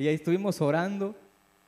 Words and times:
y 0.00 0.08
ahí 0.08 0.14
estuvimos 0.14 0.60
orando. 0.60 1.14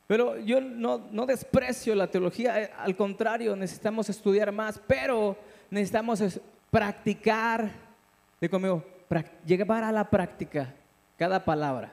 Pero 0.06 0.38
yo 0.38 0.60
no, 0.60 1.06
no 1.10 1.26
desprecio 1.26 1.94
la 1.94 2.10
teología, 2.10 2.60
eh, 2.62 2.70
al 2.78 2.96
contrario, 2.96 3.54
necesitamos 3.56 4.08
estudiar 4.08 4.50
más, 4.52 4.80
pero 4.86 5.36
necesitamos 5.70 6.20
es- 6.20 6.40
practicar, 6.70 7.70
de 8.40 8.48
conmigo, 8.48 8.82
llevar 9.44 9.84
a 9.84 9.92
la 9.92 10.08
práctica 10.08 10.74
cada 11.18 11.44
palabra. 11.44 11.92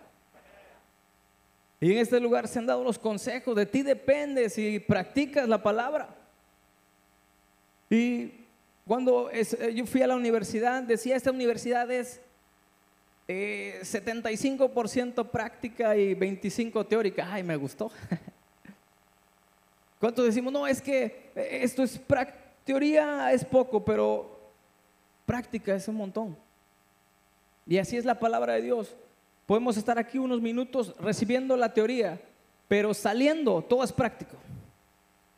Y 1.82 1.92
en 1.92 1.98
este 2.00 2.20
lugar 2.20 2.48
se 2.48 2.60
han 2.60 2.66
dado 2.66 2.84
los 2.84 2.98
consejos, 2.98 3.56
de 3.56 3.66
ti 3.66 3.84
depende 3.84 4.50
si 4.50 4.80
practicas 4.80 5.48
la 5.48 5.62
palabra. 5.62 6.10
Y 7.90 8.32
cuando 8.88 9.30
eh, 9.32 9.46
yo 9.76 9.86
fui 9.86 10.02
a 10.02 10.08
la 10.08 10.16
universidad, 10.16 10.84
decía, 10.84 11.16
esta 11.16 11.32
universidad 11.32 11.90
es 11.92 12.22
eh, 13.32 13.82
75% 13.84 15.30
práctica 15.30 15.96
y 15.96 16.16
25% 16.16 16.88
teórica. 16.88 17.32
Ay, 17.32 17.44
me 17.44 17.56
gustó. 17.56 17.92
¿Cuántos 20.00 20.26
decimos, 20.26 20.52
no, 20.52 20.66
es 20.66 20.82
que 20.82 21.30
eh, 21.36 21.60
esto 21.62 21.84
es 21.84 22.02
teoría 22.66 23.32
es 23.32 23.46
poco, 23.46 23.86
pero 23.86 24.52
práctica 25.28 25.76
es 25.76 25.88
un 25.88 25.98
montón? 25.98 26.36
Y 27.68 27.78
así 27.78 27.98
es 27.98 28.04
la 28.04 28.18
palabra 28.18 28.54
de 28.54 28.64
Dios. 28.64 28.96
Podemos 29.46 29.78
estar 29.78 30.00
aquí 30.00 30.18
unos 30.18 30.42
minutos 30.42 30.96
recibiendo 31.00 31.56
la 31.56 31.72
teoría, 31.72 32.20
pero 32.68 32.96
saliendo 32.96 33.62
todo 33.62 33.84
es 33.84 33.94
práctico. 33.94 34.38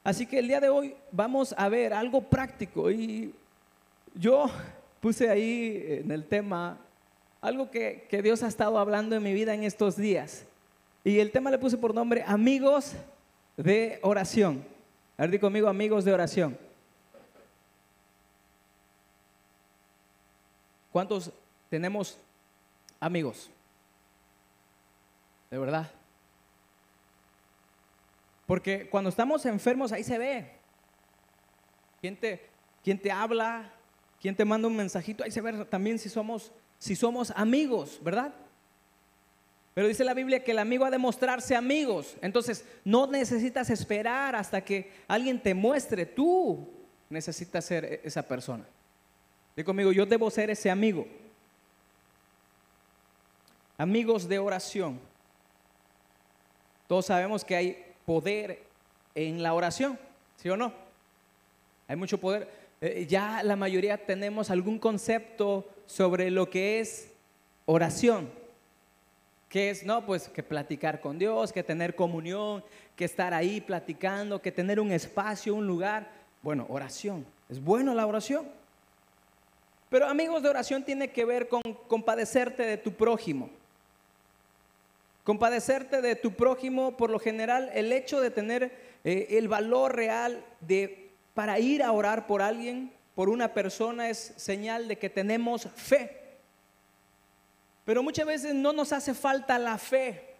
Así 0.02 0.26
que 0.26 0.40
el 0.40 0.48
día 0.48 0.62
de 0.62 0.70
hoy 0.70 0.96
vamos 1.12 1.54
a 1.58 1.68
ver 1.68 1.94
algo 1.94 2.21
práctico 2.21 2.90
y 2.90 3.35
yo 4.16 4.46
puse 5.02 5.30
ahí 5.30 6.02
en 6.05 6.10
el 6.10 6.26
tema 6.26 6.77
algo 7.41 7.72
que, 7.72 8.08
que 8.09 8.22
Dios 8.22 8.44
ha 8.44 8.48
estado 8.48 8.77
hablando 8.77 9.16
en 9.16 9.23
mi 9.23 9.34
vida 9.34 9.54
en 9.54 9.63
estos 9.63 9.98
días. 9.98 10.45
Y 11.04 11.20
el 11.20 11.32
tema 11.32 11.49
le 11.49 11.58
puse 11.58 11.77
por 11.77 11.94
nombre 11.94 12.23
Amigos 12.26 12.94
de 13.58 13.99
Oración. 14.04 14.63
A 15.18 15.24
ver, 15.24 15.32
di 15.32 15.40
conmigo, 15.40 15.68
amigos 15.68 16.04
de 16.04 16.13
oración. 16.13 16.57
¿Cuántos 20.91 21.32
tenemos 21.70 22.18
amigos? 22.99 23.49
De 25.49 25.58
verdad. 25.60 25.91
Porque 28.46 28.90
cuando 28.90 29.10
estamos 29.10 29.46
enfermos 29.46 29.91
ahí 29.91 30.04
se 30.04 30.18
ve. 30.18 30.52
¿Quién 32.02 32.18
te, 32.18 32.49
quién 32.84 32.99
te 32.99 33.12
habla? 33.12 33.71
¿Quién 34.20 34.35
te 34.35 34.43
manda 34.43 34.68
un 34.68 34.76
mensajito? 34.76 35.24
Ahí 35.24 35.32
se 35.32 35.41
ve 35.41 35.65
también 35.65 35.99
si 35.99 36.10
somos, 36.10 36.52
si 36.82 36.96
somos 36.96 37.29
amigos, 37.35 37.99
¿verdad? 38.01 38.34
Pero 39.76 39.87
dice 39.87 40.04
la 40.04 40.15
Biblia 40.15 40.43
que 40.43 40.49
el 40.49 40.57
amigo 40.57 40.84
ha 40.84 40.90
de 40.90 40.98
mostrarse 40.98 41.55
amigos. 41.55 42.15
Entonces, 42.24 42.65
no 42.84 43.05
necesitas 43.05 43.70
esperar 43.70 44.35
hasta 44.35 44.62
que 44.65 44.91
alguien 45.07 45.40
te 45.40 45.54
muestre. 45.54 46.07
Tú 46.07 46.68
necesitas 47.07 47.65
ser 47.65 47.85
e- 47.85 48.02
esa 48.04 48.24
persona. 48.24 48.65
Digo 49.55 49.68
conmigo, 49.68 49.91
yo 49.91 50.07
debo 50.07 50.32
ser 50.32 50.49
ese 50.49 50.71
amigo. 50.71 51.05
Amigos 53.77 54.27
de 54.27 54.40
oración. 54.40 54.99
Todos 56.87 57.05
sabemos 57.05 57.46
que 57.46 57.55
hay 57.55 57.85
poder 58.07 58.63
en 59.13 59.43
la 59.43 59.54
oración, 59.54 59.99
¿sí 60.35 60.49
o 60.49 60.57
no? 60.57 60.74
Hay 61.87 61.96
mucho 61.96 62.18
poder. 62.18 62.60
Eh, 62.82 63.05
ya 63.07 63.43
la 63.43 63.55
mayoría 63.55 64.03
tenemos 64.06 64.50
algún 64.50 64.79
concepto 64.79 65.69
sobre 65.85 66.31
lo 66.31 66.50
que 66.50 66.79
es 66.79 67.12
oración. 67.66 68.31
Que 69.50 69.69
es, 69.69 69.84
no, 69.84 70.06
pues 70.06 70.29
que 70.29 70.41
platicar 70.41 71.00
con 71.00 71.19
Dios, 71.19 71.53
que 71.53 71.62
tener 71.62 71.96
comunión, 71.96 72.63
que 72.96 73.06
estar 73.06 73.34
ahí 73.34 73.62
platicando, 73.62 74.41
que 74.41 74.52
tener 74.52 74.79
un 74.79 74.91
espacio, 74.91 75.53
un 75.53 75.68
lugar. 75.68 76.09
Bueno, 76.41 76.66
oración. 76.69 77.25
Es 77.50 77.63
bueno 77.63 77.94
la 77.94 78.07
oración. 78.07 78.47
Pero 79.90 80.08
amigos 80.08 80.42
de 80.42 80.50
oración 80.50 80.84
tiene 80.84 81.09
que 81.09 81.25
ver 81.25 81.50
con 81.50 81.62
compadecerte 81.88 82.63
de 82.63 82.78
tu 82.78 82.94
prójimo. 82.94 83.50
Compadecerte 85.24 86.02
de 86.02 86.16
tu 86.16 86.31
prójimo, 86.31 86.98
por 86.98 87.12
lo 87.12 87.19
general, 87.19 87.69
el 87.74 87.92
hecho 87.92 88.22
de 88.22 88.31
tener 88.31 88.72
eh, 89.03 89.28
el 89.31 89.50
valor 89.50 89.96
real 89.96 90.44
de 90.62 91.11
para 91.34 91.59
ir 91.59 91.84
a 91.84 91.92
orar 91.92 92.28
por 92.28 92.42
alguien, 92.42 92.94
por 93.16 93.30
una 93.30 93.53
persona, 93.53 94.09
es 94.09 94.34
señal 94.38 94.88
de 94.88 94.97
que 94.97 95.09
tenemos 95.09 95.68
fe. 95.75 96.38
Pero 97.86 98.03
muchas 98.03 98.25
veces 98.25 98.53
no 98.53 98.74
nos 98.74 98.92
hace 98.94 99.14
falta 99.14 99.58
la 99.58 99.78
fe. 99.78 100.36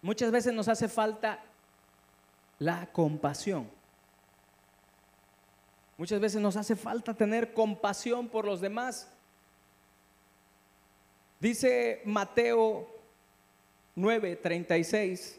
Muchas 0.00 0.30
veces 0.30 0.52
nos 0.52 0.68
hace 0.68 0.88
falta 0.88 1.40
la 2.58 2.86
compasión. 2.92 3.70
Muchas 5.96 6.20
veces 6.20 6.40
nos 6.40 6.56
hace 6.56 6.74
falta 6.74 7.14
tener 7.14 7.54
compasión 7.54 8.28
por 8.28 8.44
los 8.44 8.60
demás. 8.60 9.08
Dice 11.38 12.02
Mateo 12.04 12.88
9:36. 13.96 15.38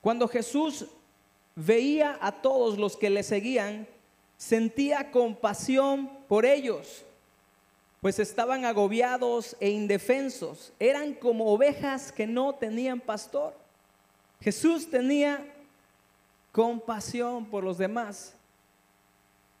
Cuando 0.00 0.28
Jesús 0.28 0.86
veía 1.56 2.18
a 2.20 2.30
todos 2.30 2.78
los 2.78 2.96
que 2.96 3.10
le 3.10 3.22
seguían, 3.22 3.88
sentía 4.36 5.10
compasión 5.10 6.10
por 6.28 6.44
ellos, 6.44 7.04
pues 8.00 8.18
estaban 8.18 8.64
agobiados 8.64 9.56
e 9.58 9.70
indefensos, 9.70 10.72
eran 10.78 11.14
como 11.14 11.46
ovejas 11.46 12.12
que 12.12 12.26
no 12.26 12.54
tenían 12.54 13.00
pastor. 13.00 13.54
Jesús 14.40 14.88
tenía 14.88 15.44
compasión 16.52 17.46
por 17.46 17.64
los 17.64 17.78
demás. 17.78 18.34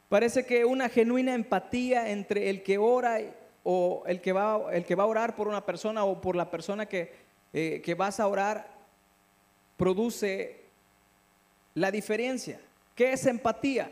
Parece 0.08 0.46
que 0.46 0.64
una 0.64 0.88
genuina 0.88 1.34
empatía 1.34 2.10
entre 2.10 2.50
el 2.50 2.62
que 2.62 2.78
ora 2.78 3.18
o 3.64 4.04
el 4.06 4.20
que 4.20 4.32
va, 4.32 4.72
el 4.72 4.84
que 4.84 4.94
va 4.94 5.04
a 5.04 5.06
orar 5.06 5.34
por 5.34 5.48
una 5.48 5.64
persona 5.64 6.04
o 6.04 6.20
por 6.20 6.36
la 6.36 6.50
persona 6.50 6.86
que, 6.86 7.12
eh, 7.52 7.82
que 7.84 7.94
vas 7.94 8.20
a 8.20 8.28
orar 8.28 8.68
produce 9.76 10.65
la 11.76 11.90
diferencia. 11.92 12.58
¿Qué 12.96 13.12
es 13.12 13.26
empatía? 13.26 13.90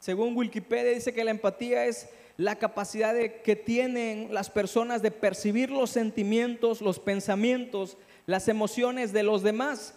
Según 0.00 0.34
Wikipedia 0.36 0.90
dice 0.90 1.12
que 1.12 1.22
la 1.22 1.30
empatía 1.30 1.84
es 1.84 2.08
la 2.38 2.56
capacidad 2.56 3.14
que 3.44 3.54
tienen 3.54 4.32
las 4.32 4.48
personas 4.48 5.02
de 5.02 5.10
percibir 5.10 5.70
los 5.70 5.90
sentimientos, 5.90 6.80
los 6.80 6.98
pensamientos, 6.98 7.98
las 8.24 8.48
emociones 8.48 9.12
de 9.12 9.22
los 9.22 9.42
demás. 9.42 9.94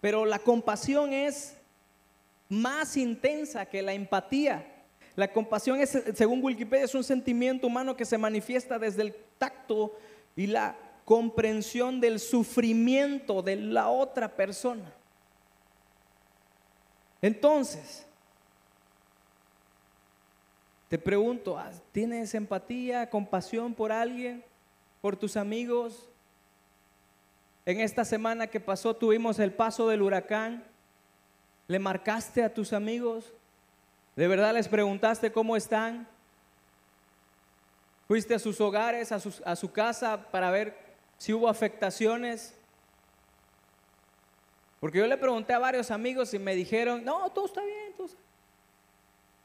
Pero 0.00 0.24
la 0.24 0.38
compasión 0.38 1.12
es 1.12 1.54
más 2.48 2.96
intensa 2.96 3.66
que 3.66 3.82
la 3.82 3.92
empatía. 3.92 4.66
La 5.16 5.30
compasión 5.30 5.78
es, 5.78 5.98
según 6.14 6.42
Wikipedia, 6.42 6.86
es 6.86 6.94
un 6.94 7.04
sentimiento 7.04 7.66
humano 7.66 7.94
que 7.94 8.06
se 8.06 8.16
manifiesta 8.16 8.78
desde 8.78 9.02
el 9.02 9.14
tacto 9.36 9.94
y 10.34 10.46
la 10.46 10.76
comprensión 11.04 12.00
del 12.00 12.18
sufrimiento 12.18 13.42
de 13.42 13.56
la 13.56 13.90
otra 13.90 14.34
persona. 14.34 14.90
Entonces, 17.24 18.04
te 20.90 20.98
pregunto, 20.98 21.58
¿ah, 21.58 21.70
¿tienes 21.90 22.34
empatía, 22.34 23.08
compasión 23.08 23.72
por 23.72 23.92
alguien, 23.92 24.44
por 25.00 25.16
tus 25.16 25.38
amigos? 25.38 26.06
En 27.64 27.80
esta 27.80 28.04
semana 28.04 28.48
que 28.48 28.60
pasó 28.60 28.94
tuvimos 28.94 29.38
el 29.38 29.54
paso 29.54 29.88
del 29.88 30.02
huracán. 30.02 30.64
¿Le 31.66 31.78
marcaste 31.78 32.44
a 32.44 32.52
tus 32.52 32.74
amigos? 32.74 33.32
¿De 34.16 34.28
verdad 34.28 34.52
les 34.52 34.68
preguntaste 34.68 35.32
cómo 35.32 35.56
están? 35.56 36.06
¿Fuiste 38.06 38.34
a 38.34 38.38
sus 38.38 38.60
hogares, 38.60 39.12
a 39.12 39.56
su 39.56 39.72
casa 39.72 40.30
para 40.30 40.50
ver 40.50 40.76
si 41.16 41.32
hubo 41.32 41.48
afectaciones? 41.48 42.54
Porque 44.84 44.98
yo 44.98 45.06
le 45.06 45.16
pregunté 45.16 45.54
a 45.54 45.58
varios 45.58 45.90
amigos 45.90 46.34
y 46.34 46.38
me 46.38 46.54
dijeron, 46.54 47.02
no, 47.02 47.32
todo 47.32 47.46
está 47.46 47.64
bien. 47.64 47.94
todo 47.96 48.06
está-". 48.06 48.18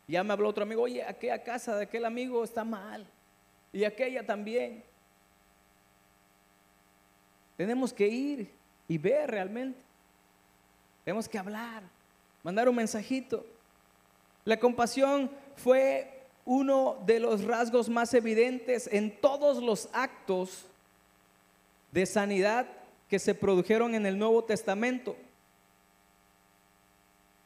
Ya 0.05 0.21
me 0.21 0.33
habló 0.33 0.49
otro 0.49 0.63
amigo, 0.63 0.81
oye, 0.81 1.01
aquella 1.01 1.41
casa 1.41 1.77
de 1.77 1.83
aquel 1.83 2.03
amigo 2.03 2.43
está 2.43 2.65
mal. 2.65 3.07
Y 3.71 3.85
aquella 3.85 4.25
también. 4.25 4.83
Tenemos 7.55 7.93
que 7.93 8.05
ir 8.05 8.51
y 8.85 8.97
ver 8.97 9.31
realmente. 9.31 9.79
Tenemos 11.05 11.29
que 11.29 11.37
hablar, 11.37 11.83
mandar 12.43 12.67
un 12.67 12.75
mensajito. 12.75 13.45
La 14.43 14.59
compasión 14.59 15.31
fue 15.55 16.21
uno 16.43 16.97
de 17.05 17.21
los 17.21 17.45
rasgos 17.45 17.87
más 17.87 18.13
evidentes 18.13 18.89
en 18.91 19.21
todos 19.21 19.63
los 19.63 19.87
actos 19.93 20.65
de 21.93 22.05
sanidad 22.05 22.67
que 23.07 23.19
se 23.19 23.33
produjeron 23.33 23.95
en 23.95 24.05
el 24.05 24.19
Nuevo 24.19 24.43
Testamento. 24.43 25.15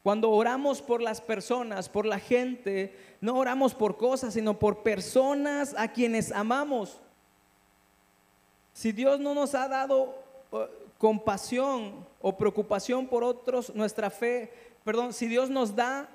Cuando 0.03 0.29
oramos 0.31 0.81
por 0.81 1.01
las 1.01 1.21
personas, 1.21 1.87
por 1.87 2.05
la 2.05 2.19
gente, 2.19 2.93
no 3.21 3.37
oramos 3.37 3.73
por 3.73 3.95
cosas, 3.95 4.33
sino 4.33 4.59
por 4.59 4.83
personas 4.83 5.73
a 5.77 5.87
quienes 5.87 6.33
amamos. 6.33 6.99
Si 8.73 8.91
Dios 8.91 9.21
no 9.21 9.33
nos 9.33 9.55
ha 9.55 9.69
dado 9.69 10.21
eh, 10.51 10.67
compasión 10.97 12.05
o 12.21 12.35
preocupación 12.37 13.07
por 13.07 13.23
otros, 13.23 13.73
nuestra 13.73 14.09
fe, 14.09 14.51
perdón, 14.83 15.13
si 15.13 15.27
Dios 15.27 15.49
nos 15.49 15.73
da, 15.73 16.09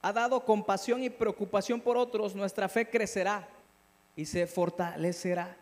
ha 0.00 0.12
dado 0.12 0.44
compasión 0.44 1.04
y 1.04 1.08
preocupación 1.08 1.80
por 1.80 1.96
otros, 1.96 2.34
nuestra 2.34 2.68
fe 2.68 2.90
crecerá 2.90 3.48
y 4.16 4.24
se 4.24 4.48
fortalecerá. 4.48 5.56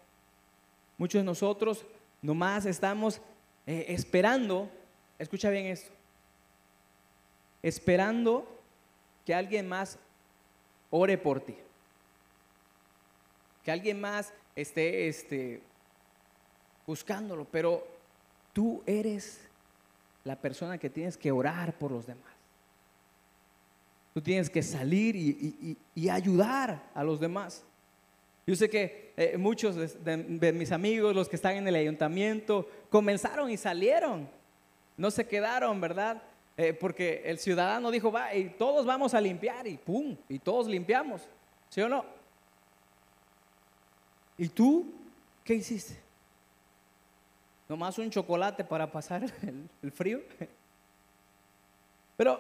Muchos 0.97 1.21
de 1.21 1.25
nosotros 1.25 1.85
nomás 2.23 2.65
estamos 2.65 3.21
eh, 3.67 3.85
esperando, 3.89 4.71
escucha 5.19 5.51
bien 5.51 5.67
esto, 5.67 5.93
esperando 7.63 8.61
que 9.25 9.35
alguien 9.35 9.69
más 9.69 9.99
ore 10.91 11.19
por 11.19 11.41
ti. 11.41 11.57
Que 13.63 13.71
alguien 13.71 14.01
más 14.01 14.33
esté 14.57 15.09
este, 15.09 15.63
buscándolo, 16.87 17.45
pero 17.45 17.87
tú 18.53 18.83
eres 18.87 19.49
la 20.25 20.37
persona 20.37 20.79
que 20.79 20.91
tienes 20.91 21.17
que 21.17 21.31
orar 21.31 21.79
por 21.79 21.91
los 21.91 22.07
demás. 22.07 22.33
Tú 24.13 24.21
tienes 24.21 24.51
que 24.51 24.63
salir 24.63 25.15
y, 25.15 26.09
ayudar 26.09 26.91
a 26.95 27.05
los 27.05 27.21
demás. 27.21 27.65
Yo 28.47 28.57
sé 28.57 28.69
que 28.69 29.13
eh, 29.17 29.37
muchos 29.39 29.77
de, 30.05 30.53
mis 30.53 30.73
amigos, 30.73 31.15
los 31.15 31.29
que 31.29 31.37
están 31.37 31.57
en 31.57 31.69
el 31.69 31.77
ayuntamiento, 31.77 32.69
comenzaron 32.89 33.51
y 33.51 33.57
salieron. 33.57 34.29
No 34.97 35.11
se 35.13 35.29
quedaron, 35.29 35.81
¿verdad? 35.81 36.23
Eh, 36.63 36.75
porque 36.75 37.23
el 37.25 37.39
ciudadano 37.39 37.91
dijo, 37.91 38.13
va, 38.13 38.35
y 38.35 38.51
todos 38.51 38.85
vamos 38.85 39.15
a 39.15 39.21
limpiar, 39.23 39.67
y 39.67 39.79
pum, 39.79 40.15
y 40.29 40.39
todos 40.39 40.67
limpiamos. 40.67 41.27
¿Sí 41.71 41.81
o 41.81 41.89
no? 41.89 42.05
¿Y 44.37 44.47
tú 44.51 44.93
qué 45.43 45.55
hiciste? 45.55 45.99
Nomás 47.67 47.97
un 47.97 48.11
chocolate 48.11 48.63
para 48.63 48.93
pasar 48.93 49.25
el, 49.83 49.91
frío. 49.91 50.21
Pero 52.19 52.39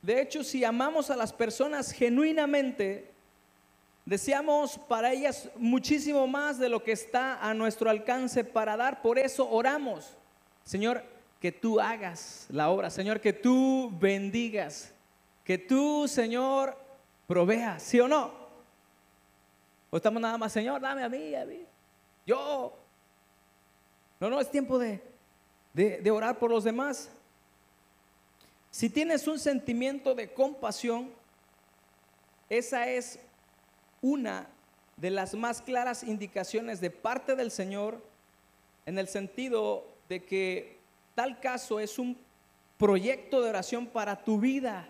De 0.00 0.22
hecho, 0.22 0.42
si 0.42 0.64
amamos 0.64 1.10
a 1.10 1.16
las 1.16 1.34
personas 1.34 1.92
genuinamente, 1.92 3.11
deseamos 4.04 4.78
para 4.78 5.12
ellas 5.12 5.48
muchísimo 5.56 6.26
más 6.26 6.58
de 6.58 6.68
lo 6.68 6.82
que 6.82 6.92
está 6.92 7.38
a 7.40 7.54
nuestro 7.54 7.90
alcance 7.90 8.44
para 8.44 8.76
dar. 8.76 9.02
Por 9.02 9.18
eso 9.18 9.48
oramos, 9.48 10.16
Señor, 10.64 11.04
que 11.40 11.52
tú 11.52 11.80
hagas 11.80 12.46
la 12.50 12.70
obra, 12.70 12.90
Señor, 12.90 13.20
que 13.20 13.32
tú 13.32 13.92
bendigas, 14.00 14.92
que 15.44 15.58
tú, 15.58 16.06
Señor, 16.08 16.76
proveas, 17.26 17.82
¿sí 17.82 18.00
o 18.00 18.08
no? 18.08 18.32
O 19.90 19.96
estamos 19.96 20.22
nada 20.22 20.38
más, 20.38 20.52
Señor, 20.52 20.80
dame 20.80 21.02
a 21.02 21.08
mí, 21.08 21.34
a 21.34 21.44
mí. 21.44 21.66
Yo. 22.26 22.78
No, 24.20 24.30
no, 24.30 24.40
es 24.40 24.50
tiempo 24.50 24.78
de, 24.78 25.02
de 25.74 26.10
orar 26.10 26.38
por 26.38 26.50
los 26.50 26.64
demás. 26.64 27.10
Si 28.70 28.88
tienes 28.88 29.26
un 29.26 29.38
sentimiento 29.38 30.14
de 30.14 30.32
compasión, 30.32 31.10
esa 32.48 32.88
es 32.88 33.18
una 34.02 34.48
de 34.98 35.10
las 35.10 35.34
más 35.34 35.62
claras 35.62 36.02
indicaciones 36.02 36.80
de 36.80 36.90
parte 36.90 37.34
del 37.34 37.50
Señor 37.50 38.02
en 38.84 38.98
el 38.98 39.08
sentido 39.08 39.86
de 40.08 40.22
que 40.24 40.76
tal 41.14 41.40
caso 41.40 41.80
es 41.80 41.98
un 41.98 42.18
proyecto 42.76 43.40
de 43.40 43.48
oración 43.48 43.86
para 43.86 44.22
tu 44.22 44.38
vida. 44.38 44.88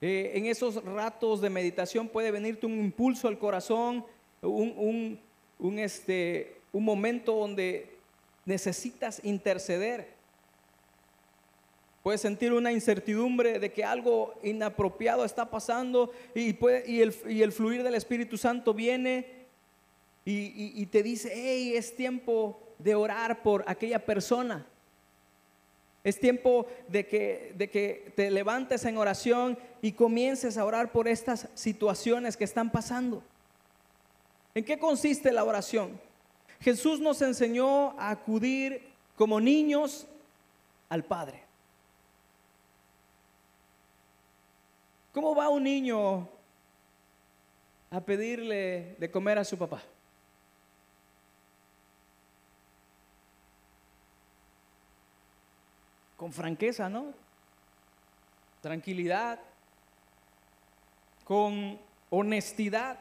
Eh, 0.00 0.32
en 0.34 0.46
esos 0.46 0.82
ratos 0.82 1.42
de 1.42 1.50
meditación 1.50 2.08
puede 2.08 2.30
venirte 2.30 2.64
un 2.64 2.78
impulso 2.80 3.28
al 3.28 3.38
corazón, 3.38 4.04
un, 4.40 5.20
un, 5.58 5.78
este, 5.78 6.56
un 6.72 6.84
momento 6.84 7.34
donde 7.34 7.98
necesitas 8.46 9.20
interceder. 9.22 10.19
Puedes 12.02 12.22
sentir 12.22 12.52
una 12.52 12.72
incertidumbre 12.72 13.58
de 13.58 13.72
que 13.72 13.84
algo 13.84 14.34
inapropiado 14.42 15.24
está 15.24 15.50
pasando 15.50 16.12
y, 16.34 16.56
el, 17.00 17.52
fluir 17.52 17.82
del 17.82 17.94
Espíritu 17.94 18.38
Santo 18.38 18.72
viene 18.72 19.40
y, 20.24 20.86
te 20.86 21.02
dice, 21.02 21.30
hey, 21.34 21.74
es 21.76 21.94
tiempo 21.96 22.58
de 22.78 22.94
orar 22.94 23.42
por 23.42 23.64
aquella 23.66 24.04
persona. 24.04 24.66
Es 26.02 26.18
tiempo 26.18 26.66
de 26.88 27.06
que, 27.06 27.52
de 27.56 27.68
que 27.68 28.12
te 28.16 28.30
levantes 28.30 28.86
en 28.86 28.96
oración 28.96 29.58
y 29.82 29.92
comiences 29.92 30.56
a 30.56 30.64
orar 30.64 30.92
por 30.92 31.06
estas 31.06 31.48
situaciones 31.54 32.38
que 32.38 32.44
están 32.44 32.70
pasando. 32.70 33.22
¿En 34.54 34.64
qué 34.64 34.78
consiste 34.78 35.30
la 35.32 35.44
oración? 35.44 36.00
Jesús 36.60 37.00
nos 37.00 37.20
enseñó 37.20 37.98
a 37.98 38.10
acudir 38.10 38.88
como 39.16 39.38
niños 39.38 40.06
al 40.88 41.04
Padre. 41.04 41.49
¿Cómo 45.12 45.34
va 45.34 45.48
un 45.48 45.64
niño 45.64 46.28
a 47.90 48.00
pedirle 48.00 48.94
de 48.98 49.10
comer 49.10 49.38
a 49.38 49.44
su 49.44 49.58
papá? 49.58 49.82
Con 56.16 56.32
franqueza, 56.32 56.88
¿no? 56.88 57.12
Tranquilidad, 58.60 59.40
con 61.24 61.80
honestidad, 62.10 62.98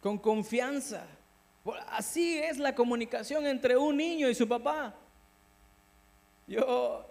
con 0.00 0.18
confianza. 0.18 1.06
Así 1.88 2.38
es 2.38 2.58
la 2.58 2.74
comunicación 2.74 3.46
entre 3.46 3.76
un 3.76 3.96
niño 3.96 4.28
y 4.28 4.34
su 4.34 4.46
papá. 4.46 4.94
Yo 6.46 7.04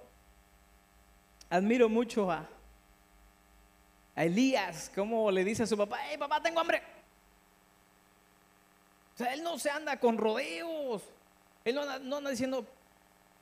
admiro 1.49 1.89
mucho 1.89 2.31
a, 2.31 2.47
a 4.17 4.25
Elías, 4.25 4.91
como 4.95 5.29
le 5.29 5.43
dice 5.43 5.61
a 5.61 5.67
su 5.67 5.77
papá, 5.77 5.99
hey 6.09 6.17
papá, 6.17 6.41
tengo 6.41 6.59
hambre. 6.59 6.81
O 9.13 9.17
sea, 9.17 9.31
él 9.31 9.43
no 9.43 9.59
se 9.59 9.69
anda 9.69 9.99
con 9.99 10.17
rodeos. 10.17 11.03
Él 11.63 11.75
no 11.75 11.83
anda, 11.83 12.31
diciendo, 12.31 12.65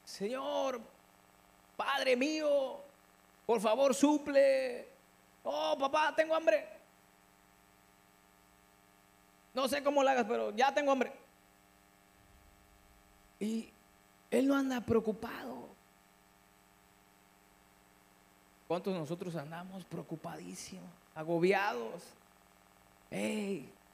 Señor, 0.04 0.81
Padre 1.77 2.18
mío, 2.18 2.81
por 3.45 3.62
favor 3.62 3.95
suple. 3.95 4.89
Oh, 5.44 5.77
papá, 5.80 6.13
tengo 6.13 6.36
hambre. 6.36 6.68
No 9.53 9.70
sé 9.70 9.82
cómo 9.82 10.03
lo 10.03 10.10
hagas, 10.10 10.25
pero 10.27 10.51
ya 10.51 10.74
tengo 10.74 10.91
hambre. 10.91 11.13
Y 13.39 13.72
él 14.29 14.46
no 14.46 14.58
anda 14.58 14.82
preocupado. 14.82 15.70
¿Cuántos 18.67 18.93
de 18.93 19.00
nosotros 19.00 19.36
andamos 19.36 19.86
preocupadísimos, 19.86 20.89
agobiados? 21.13 22.03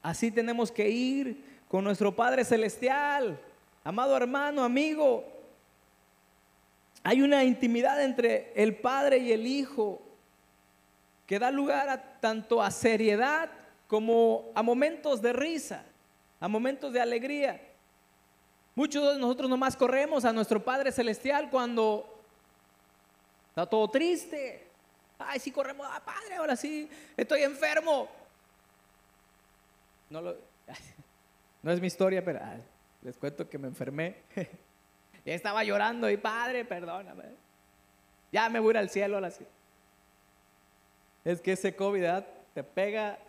así 0.01 0.31
tenemos 0.31 0.71
que 0.71 0.89
ir 0.89 1.61
con 1.67 1.83
nuestro 1.83 2.15
Padre 2.15 2.43
Celestial. 2.43 3.39
Amado 3.83 4.17
hermano, 4.17 4.63
amigo, 4.63 5.23
hay 7.03 7.21
una 7.21 7.43
intimidad 7.43 8.01
entre 8.01 8.51
el 8.55 8.77
Padre 8.77 9.19
y 9.19 9.31
el 9.31 9.45
Hijo 9.45 10.01
que 11.27 11.37
da 11.37 11.51
lugar 11.51 11.89
a, 11.89 12.19
tanto 12.19 12.63
a 12.63 12.71
seriedad 12.71 13.51
como 13.87 14.51
a 14.55 14.63
momentos 14.63 15.21
de 15.21 15.33
risa, 15.33 15.83
a 16.39 16.47
momentos 16.47 16.91
de 16.93 17.01
alegría. 17.01 17.61
Muchos 18.73 19.13
de 19.13 19.19
nosotros 19.19 19.49
nomás 19.49 19.75
corremos 19.75 20.25
a 20.25 20.33
nuestro 20.33 20.63
Padre 20.63 20.91
Celestial 20.91 21.49
cuando 21.49 22.20
Está 23.51 23.65
todo 23.65 23.89
triste. 23.89 24.65
Ay, 25.19 25.39
sí 25.39 25.51
corremos, 25.51 25.85
ah, 25.89 26.01
padre, 26.03 26.35
ahora 26.35 26.55
sí, 26.55 26.89
estoy 27.17 27.43
enfermo. 27.43 28.07
No, 30.09 30.21
lo, 30.21 30.37
no 31.61 31.71
es 31.71 31.81
mi 31.81 31.87
historia, 31.87 32.23
pero 32.23 32.39
les 33.01 33.17
cuento 33.17 33.49
que 33.49 33.57
me 33.57 33.67
enfermé. 33.67 34.15
y 35.25 35.31
estaba 35.31 35.65
llorando 35.65 36.09
y 36.09 36.15
padre, 36.15 36.63
perdóname. 36.63 37.25
Ya 38.31 38.47
me 38.47 38.61
voy 38.61 38.75
al 38.77 38.89
cielo 38.89 39.15
ahora 39.15 39.31
sí. 39.31 39.45
Es 41.25 41.41
que 41.41 41.51
ese 41.51 41.75
COVID 41.75 42.05
te 42.53 42.63
pega 42.63 43.19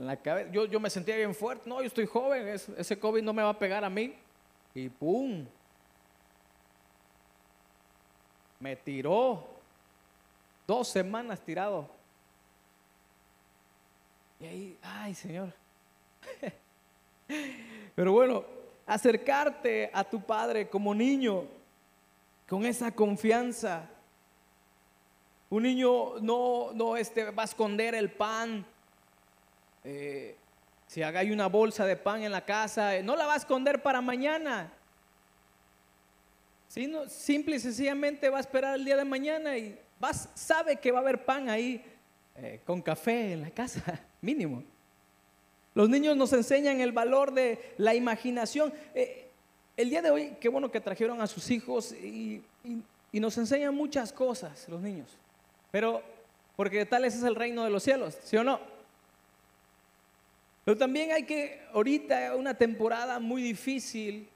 en 0.00 0.06
la 0.06 0.16
cabeza. 0.16 0.50
Yo, 0.50 0.66
yo 0.66 0.80
me 0.80 0.90
sentía 0.90 1.14
bien 1.14 1.32
fuerte. 1.32 1.68
No, 1.68 1.80
yo 1.80 1.86
estoy 1.86 2.06
joven. 2.06 2.48
ese 2.48 2.98
COVID 2.98 3.22
no 3.22 3.32
me 3.32 3.44
va 3.44 3.50
a 3.50 3.58
pegar 3.58 3.84
a 3.84 3.88
mí. 3.88 4.16
Y 4.74 4.88
¡pum! 4.88 5.46
Me 8.58 8.74
tiró 8.74 9.59
Dos 10.70 10.86
semanas 10.86 11.40
tirado. 11.40 11.90
Y 14.38 14.46
ahí, 14.46 14.78
ay 14.80 15.16
Señor. 15.16 15.52
Pero 17.96 18.12
bueno, 18.12 18.44
acercarte 18.86 19.90
a 19.92 20.04
tu 20.04 20.22
Padre 20.22 20.68
como 20.68 20.94
niño, 20.94 21.42
con 22.48 22.64
esa 22.64 22.92
confianza, 22.92 23.90
Un 25.48 25.64
niño 25.64 26.20
no, 26.20 26.70
no 26.72 26.96
este, 26.96 27.32
va 27.32 27.42
a 27.42 27.46
esconder 27.46 27.96
el 27.96 28.08
pan. 28.08 28.64
Eh, 29.82 30.36
si 30.86 31.02
hay 31.02 31.32
una 31.32 31.48
bolsa 31.48 31.84
de 31.84 31.96
pan 31.96 32.22
en 32.22 32.30
la 32.30 32.44
casa, 32.44 32.94
eh, 32.94 33.02
no 33.02 33.16
la 33.16 33.26
va 33.26 33.34
a 33.34 33.38
esconder 33.38 33.82
para 33.82 34.00
mañana. 34.00 34.72
Sino, 36.68 37.08
simple 37.08 37.56
y 37.56 37.58
sencillamente 37.58 38.30
va 38.30 38.36
a 38.36 38.42
esperar 38.42 38.76
el 38.76 38.84
día 38.84 38.96
de 38.96 39.04
mañana 39.04 39.58
y 39.58 39.76
vas, 40.00 40.28
sabe 40.34 40.76
que 40.76 40.90
va 40.90 40.98
a 40.98 41.02
haber 41.02 41.24
pan 41.24 41.48
ahí 41.48 41.84
eh, 42.36 42.60
con 42.64 42.82
café 42.82 43.34
en 43.34 43.42
la 43.42 43.50
casa, 43.50 44.00
mínimo. 44.20 44.64
Los 45.74 45.88
niños 45.88 46.16
nos 46.16 46.32
enseñan 46.32 46.80
el 46.80 46.90
valor 46.90 47.32
de 47.32 47.74
la 47.78 47.94
imaginación. 47.94 48.72
el 49.76 49.90
día 49.90 50.02
de 50.02 50.10
hoy, 50.10 50.36
qué 50.40 50.48
bueno 50.48 50.70
que 50.70 50.80
trajeron 50.80 51.20
a 51.20 51.28
sus 51.28 51.48
hijos 51.50 51.92
y, 51.92 52.42
y 53.12 53.20
nos 53.20 53.36
enseñan 53.38 53.74
muchas 53.74 54.12
cosas 54.12 54.68
los 54.68 54.80
niños. 54.80 55.16
Pero, 55.70 56.02
porque 56.56 56.84
tal 56.86 57.04
es 57.04 57.22
el 57.22 57.34
reino 57.34 57.64
de 57.64 57.70
los 57.70 57.82
cielos, 57.82 58.18
¿sí 58.24 58.36
o 58.36 58.44
no? 58.44 58.60
Pero 60.64 60.76
también 60.76 61.12
hay 61.12 61.24
que, 61.24 61.62
ahorita, 61.72 62.36
una 62.36 62.54
temporada 62.54 63.18
muy 63.18 63.42
difícil, 63.42 64.28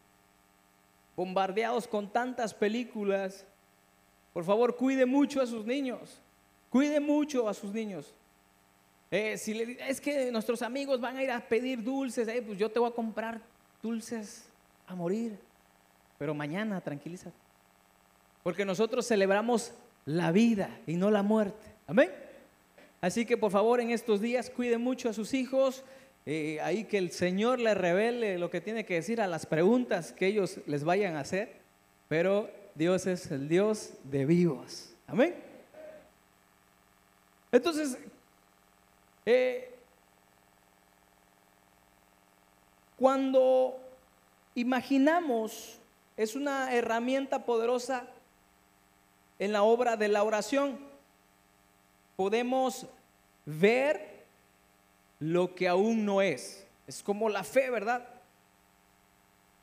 bombardeados 1.16 1.86
con 1.86 2.10
tantas 2.10 2.54
películas. 2.54 3.46
Por 4.34 4.44
favor, 4.44 4.76
cuide 4.76 5.06
mucho 5.06 5.40
a 5.40 5.46
sus 5.46 5.64
niños. 5.64 6.20
Cuide 6.68 6.98
mucho 6.98 7.48
a 7.48 7.54
sus 7.54 7.72
niños. 7.72 8.12
Eh, 9.10 9.38
si 9.38 9.54
le, 9.54 9.78
es 9.88 10.00
que 10.00 10.32
nuestros 10.32 10.60
amigos 10.60 11.00
van 11.00 11.16
a 11.16 11.22
ir 11.22 11.30
a 11.30 11.40
pedir 11.40 11.84
dulces, 11.84 12.26
eh, 12.26 12.42
pues 12.44 12.58
yo 12.58 12.68
te 12.68 12.80
voy 12.80 12.90
a 12.90 12.94
comprar 12.94 13.40
dulces 13.80 14.46
a 14.88 14.94
morir. 14.96 15.38
Pero 16.18 16.34
mañana, 16.34 16.80
tranquilízate. 16.80 17.36
Porque 18.42 18.64
nosotros 18.64 19.06
celebramos 19.06 19.72
la 20.04 20.32
vida 20.32 20.80
y 20.86 20.96
no 20.96 21.12
la 21.12 21.22
muerte. 21.22 21.64
Amén. 21.86 22.10
Así 23.00 23.24
que 23.24 23.36
por 23.36 23.52
favor 23.52 23.80
en 23.80 23.90
estos 23.90 24.20
días 24.20 24.50
cuide 24.50 24.78
mucho 24.78 25.08
a 25.08 25.12
sus 25.12 25.32
hijos. 25.32 25.84
Eh, 26.26 26.58
ahí 26.60 26.84
que 26.84 26.98
el 26.98 27.12
Señor 27.12 27.60
le 27.60 27.74
revele 27.74 28.36
lo 28.36 28.50
que 28.50 28.60
tiene 28.60 28.84
que 28.84 28.94
decir 28.94 29.20
a 29.20 29.28
las 29.28 29.46
preguntas 29.46 30.12
que 30.12 30.26
ellos 30.26 30.58
les 30.66 30.82
vayan 30.82 31.14
a 31.14 31.20
hacer. 31.20 31.52
Pero 32.08 32.50
Dios 32.74 33.06
es 33.06 33.30
el 33.30 33.48
Dios 33.48 33.92
de 34.04 34.26
vivos. 34.26 34.90
Amén. 35.06 35.34
Entonces, 37.52 37.96
eh, 39.24 39.72
cuando 42.96 43.78
imaginamos, 44.54 45.78
es 46.16 46.34
una 46.34 46.74
herramienta 46.74 47.44
poderosa 47.44 48.08
en 49.38 49.52
la 49.52 49.62
obra 49.62 49.96
de 49.96 50.08
la 50.08 50.22
oración. 50.22 50.78
Podemos 52.16 52.86
ver 53.44 54.24
lo 55.18 55.54
que 55.54 55.68
aún 55.68 56.04
no 56.04 56.22
es. 56.22 56.66
Es 56.86 57.02
como 57.02 57.28
la 57.28 57.44
fe, 57.44 57.70
¿verdad? 57.70 58.13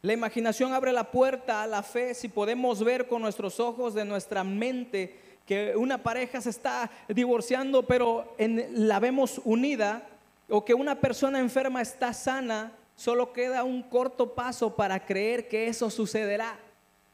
La 0.04 0.14
imaginación 0.14 0.74
abre 0.74 0.92
la 0.92 1.12
puerta 1.12 1.62
a 1.62 1.68
la 1.68 1.84
fe 1.84 2.16
si 2.16 2.28
podemos 2.28 2.84
ver 2.84 3.08
con 3.08 3.22
nuestros 3.22 3.60
ojos 3.60 3.94
de 3.94 4.04
nuestra 4.04 4.44
mente 4.44 5.16
que 5.46 5.76
una 5.76 6.02
pareja 6.02 6.42
se 6.42 6.50
está 6.50 6.90
divorciando, 7.08 7.84
pero 7.84 8.36
la 8.38 9.00
vemos 9.00 9.40
unida, 9.44 10.08
o 10.50 10.66
que 10.66 10.74
una 10.74 11.00
persona 11.00 11.40
enferma 11.40 11.82
está 11.82 12.14
sana, 12.14 12.72
solo 12.96 13.32
queda 13.32 13.64
un 13.64 13.84
corto 13.84 14.34
paso 14.34 14.76
para 14.76 15.06
creer 15.06 15.48
que 15.48 15.68
eso 15.68 15.90
sucederá. 15.90 16.58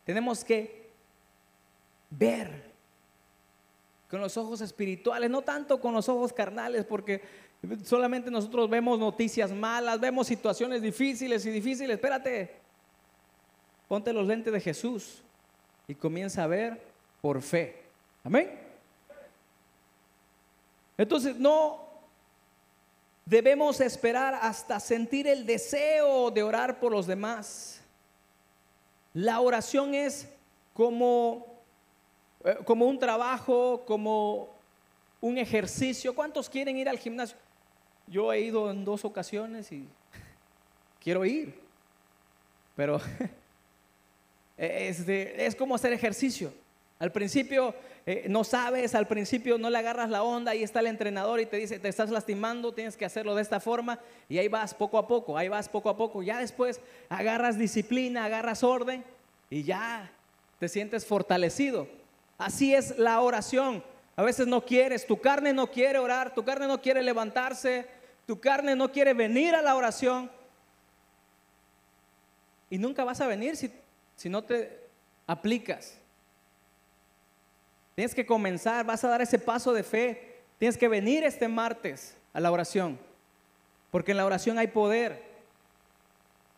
Tenemos 0.05 0.43
que 0.43 0.91
ver 2.09 2.71
con 4.09 4.21
los 4.21 4.37
ojos 4.37 4.61
espirituales, 4.61 5.29
no 5.29 5.41
tanto 5.41 5.81
con 5.81 5.93
los 5.93 6.07
ojos 6.07 6.31
carnales, 6.31 6.85
porque 6.85 7.21
solamente 7.83 8.31
nosotros 8.31 8.69
vemos 8.69 8.97
noticias 8.97 9.51
malas, 9.51 9.99
vemos 9.99 10.27
situaciones 10.27 10.81
difíciles 10.81 11.45
y 11.45 11.49
difíciles. 11.49 11.95
Espérate, 11.95 12.66
ponte 13.87 14.13
los 14.13 14.27
lentes 14.27 14.51
de 14.53 14.59
Jesús 14.59 15.21
y 15.87 15.95
comienza 15.95 16.43
a 16.43 16.47
ver 16.47 16.81
por 17.21 17.41
fe. 17.41 17.83
Amén. 18.23 18.59
Entonces 20.97 21.37
no 21.37 21.85
debemos 23.25 23.79
esperar 23.81 24.35
hasta 24.41 24.79
sentir 24.79 25.27
el 25.27 25.45
deseo 25.45 26.31
de 26.31 26.43
orar 26.43 26.79
por 26.79 26.91
los 26.91 27.07
demás. 27.07 27.81
La 29.13 29.39
oración 29.39 29.93
es 29.93 30.27
como 30.73 31.57
eh, 32.43 32.57
como 32.63 32.85
un 32.85 32.99
trabajo, 32.99 33.83
como 33.85 34.49
un 35.19 35.37
ejercicio. 35.37 36.15
¿Cuántos 36.15 36.49
quieren 36.49 36.77
ir 36.77 36.87
al 36.87 36.97
gimnasio? 36.97 37.37
Yo 38.07 38.31
he 38.31 38.39
ido 38.39 38.71
en 38.71 38.85
dos 38.85 39.03
ocasiones 39.03 39.71
y 39.71 39.85
quiero 41.03 41.25
ir, 41.25 41.59
pero 42.75 43.01
es, 44.57 45.07
es 45.07 45.55
como 45.55 45.75
hacer 45.75 45.93
ejercicio. 45.93 46.53
Al 46.99 47.11
principio 47.11 47.75
eh, 48.09 48.27
no 48.29 48.45
sabes, 48.45 48.95
al 48.95 49.05
principio 49.05 49.57
no 49.57 49.69
le 49.69 49.77
agarras 49.77 50.09
la 50.09 50.23
onda, 50.23 50.53
ahí 50.53 50.63
está 50.63 50.79
el 50.79 50.87
entrenador 50.87 51.41
y 51.41 51.45
te 51.45 51.57
dice, 51.57 51.77
te 51.77 51.89
estás 51.89 52.09
lastimando, 52.09 52.73
tienes 52.73 52.95
que 52.95 53.03
hacerlo 53.03 53.35
de 53.35 53.41
esta 53.41 53.59
forma 53.59 53.99
y 54.29 54.37
ahí 54.37 54.47
vas 54.47 54.73
poco 54.73 54.97
a 54.97 55.05
poco, 55.05 55.37
ahí 55.37 55.49
vas 55.49 55.67
poco 55.67 55.89
a 55.89 55.97
poco. 55.97 56.23
Ya 56.23 56.39
después 56.39 56.79
agarras 57.09 57.57
disciplina, 57.57 58.23
agarras 58.23 58.63
orden 58.63 59.03
y 59.49 59.63
ya 59.63 60.09
te 60.57 60.69
sientes 60.69 61.05
fortalecido. 61.05 61.85
Así 62.37 62.73
es 62.73 62.97
la 62.97 63.19
oración. 63.19 63.83
A 64.15 64.23
veces 64.23 64.47
no 64.47 64.63
quieres, 64.63 65.05
tu 65.05 65.19
carne 65.19 65.51
no 65.51 65.69
quiere 65.69 65.99
orar, 65.99 66.33
tu 66.33 66.45
carne 66.45 66.65
no 66.65 66.81
quiere 66.81 67.03
levantarse, 67.03 67.87
tu 68.25 68.39
carne 68.39 68.73
no 68.73 68.89
quiere 68.89 69.13
venir 69.13 69.53
a 69.53 69.61
la 69.61 69.75
oración. 69.75 70.31
Y 72.69 72.77
nunca 72.77 73.03
vas 73.03 73.19
a 73.19 73.27
venir 73.27 73.57
si, 73.57 73.69
si 74.17 74.27
no 74.27 74.43
te 74.43 74.81
aplicas. 75.27 75.97
Tienes 77.95 78.13
que 78.13 78.25
comenzar, 78.25 78.85
vas 78.85 79.03
a 79.03 79.07
dar 79.07 79.21
ese 79.21 79.39
paso 79.39 79.71
de 79.73 79.83
fe. 79.83 80.41
Tienes 80.57 80.77
que 80.77 80.87
venir 80.87 81.23
este 81.23 81.47
martes 81.47 82.17
a 82.33 82.39
la 82.39 82.51
oración. 82.51 82.99
Porque 83.91 84.11
en 84.11 84.17
la 84.17 84.25
oración 84.25 84.57
hay 84.57 84.67
poder. 84.67 85.23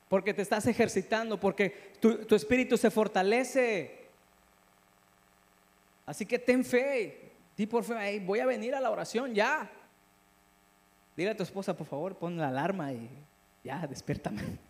Porque 0.08 0.34
te 0.34 0.42
estás 0.42 0.66
ejercitando, 0.66 1.40
porque 1.40 1.94
tu, 2.00 2.26
tu 2.26 2.34
espíritu 2.34 2.78
se 2.78 2.90
fortalece. 2.90 4.08
Así 6.06 6.26
que 6.26 6.40
ten 6.40 6.66
fe, 6.66 7.32
di 7.56 7.68
por 7.68 7.84
fe, 7.84 8.20
voy 8.22 8.40
a 8.40 8.46
venir 8.46 8.74
a 8.74 8.80
la 8.80 8.90
oración 8.90 9.36
ya. 9.36 9.70
Dile 11.16 11.32
a 11.32 11.38
tu 11.38 11.44
esposa, 11.44 11.76
por 11.76 11.86
favor, 11.86 12.16
pon 12.16 12.38
la 12.38 12.48
alarma 12.48 12.94
y 12.94 13.10
ya, 13.64 13.86
despiértame. 13.86 14.69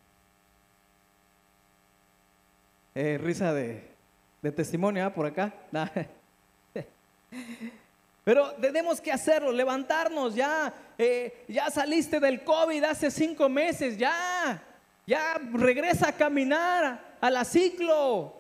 Eh, 2.95 3.17
risa 3.17 3.53
de, 3.53 3.83
testimonio 4.55 5.05
¿ah? 5.05 5.13
por 5.13 5.25
acá. 5.25 5.53
Pero 8.23 8.51
tenemos 8.55 8.99
que 9.01 9.11
hacerlo, 9.11 9.51
levantarnos 9.51 10.35
ya. 10.35 10.73
Eh, 10.97 11.45
ya 11.47 11.69
saliste 11.69 12.19
del 12.19 12.43
COVID 12.43 12.83
hace 12.83 13.09
cinco 13.11 13.47
meses, 13.49 13.97
ya. 13.97 14.61
Ya 15.05 15.39
regresa 15.53 16.09
a 16.09 16.11
caminar 16.11 17.17
a 17.19 17.29
la 17.29 17.43
ciclo. 17.43 18.35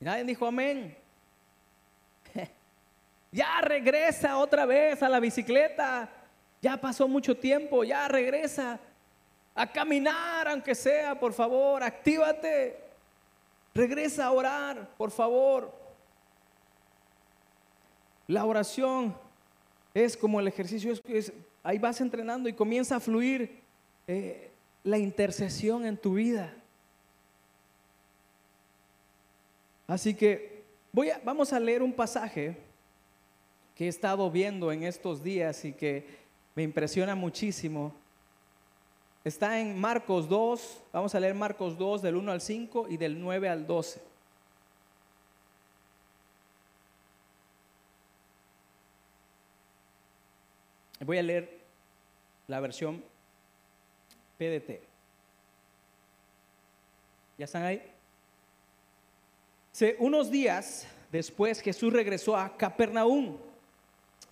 Y 0.00 0.04
nadie 0.04 0.24
dijo 0.24 0.46
amén. 0.46 0.96
Ya 3.30 3.60
regresa 3.62 4.38
otra 4.38 4.64
vez 4.64 5.02
a 5.02 5.08
la 5.08 5.18
bicicleta. 5.18 6.08
Ya 6.62 6.76
pasó 6.76 7.08
mucho 7.08 7.36
tiempo, 7.36 7.82
ya 7.82 8.06
regresa 8.06 8.78
a 9.54 9.66
caminar, 9.66 10.48
aunque 10.48 10.74
sea, 10.74 11.18
por 11.18 11.32
favor, 11.32 11.82
actívate. 11.82 12.83
Regresa 13.74 14.26
a 14.26 14.32
orar, 14.32 14.94
por 14.96 15.10
favor. 15.10 15.72
La 18.28 18.44
oración 18.44 19.16
es 19.92 20.16
como 20.16 20.40
el 20.40 20.48
ejercicio, 20.48 20.92
es, 21.06 21.32
ahí 21.62 21.78
vas 21.78 22.00
entrenando 22.00 22.48
y 22.48 22.52
comienza 22.52 22.96
a 22.96 23.00
fluir 23.00 23.60
eh, 24.06 24.50
la 24.84 24.98
intercesión 24.98 25.84
en 25.84 25.96
tu 25.96 26.14
vida. 26.14 26.54
Así 29.86 30.14
que 30.14 30.62
voy 30.92 31.10
a, 31.10 31.20
vamos 31.24 31.52
a 31.52 31.60
leer 31.60 31.82
un 31.82 31.92
pasaje 31.92 32.56
que 33.74 33.86
he 33.86 33.88
estado 33.88 34.30
viendo 34.30 34.70
en 34.70 34.84
estos 34.84 35.22
días 35.22 35.64
y 35.64 35.72
que 35.72 36.06
me 36.54 36.62
impresiona 36.62 37.14
muchísimo. 37.14 37.94
Está 39.24 39.58
en 39.58 39.80
Marcos 39.80 40.28
2, 40.28 40.82
vamos 40.92 41.14
a 41.14 41.20
leer 41.20 41.32
Marcos 41.32 41.78
2 41.78 42.02
del 42.02 42.16
1 42.16 42.30
al 42.30 42.42
5 42.42 42.88
y 42.90 42.98
del 42.98 43.18
9 43.18 43.48
al 43.48 43.66
12. 43.66 44.02
Voy 51.00 51.16
a 51.16 51.22
leer 51.22 51.58
la 52.48 52.60
versión 52.60 53.02
PDT. 54.36 54.82
¿Ya 57.38 57.46
están 57.46 57.62
ahí? 57.62 57.82
unos 59.98 60.30
días 60.30 60.86
después 61.10 61.62
Jesús 61.62 61.92
regresó 61.94 62.36
a 62.36 62.54
Capernaum. 62.58 63.38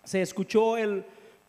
Se 0.04 0.20
escuchó 0.20 0.76
el, 0.76 1.04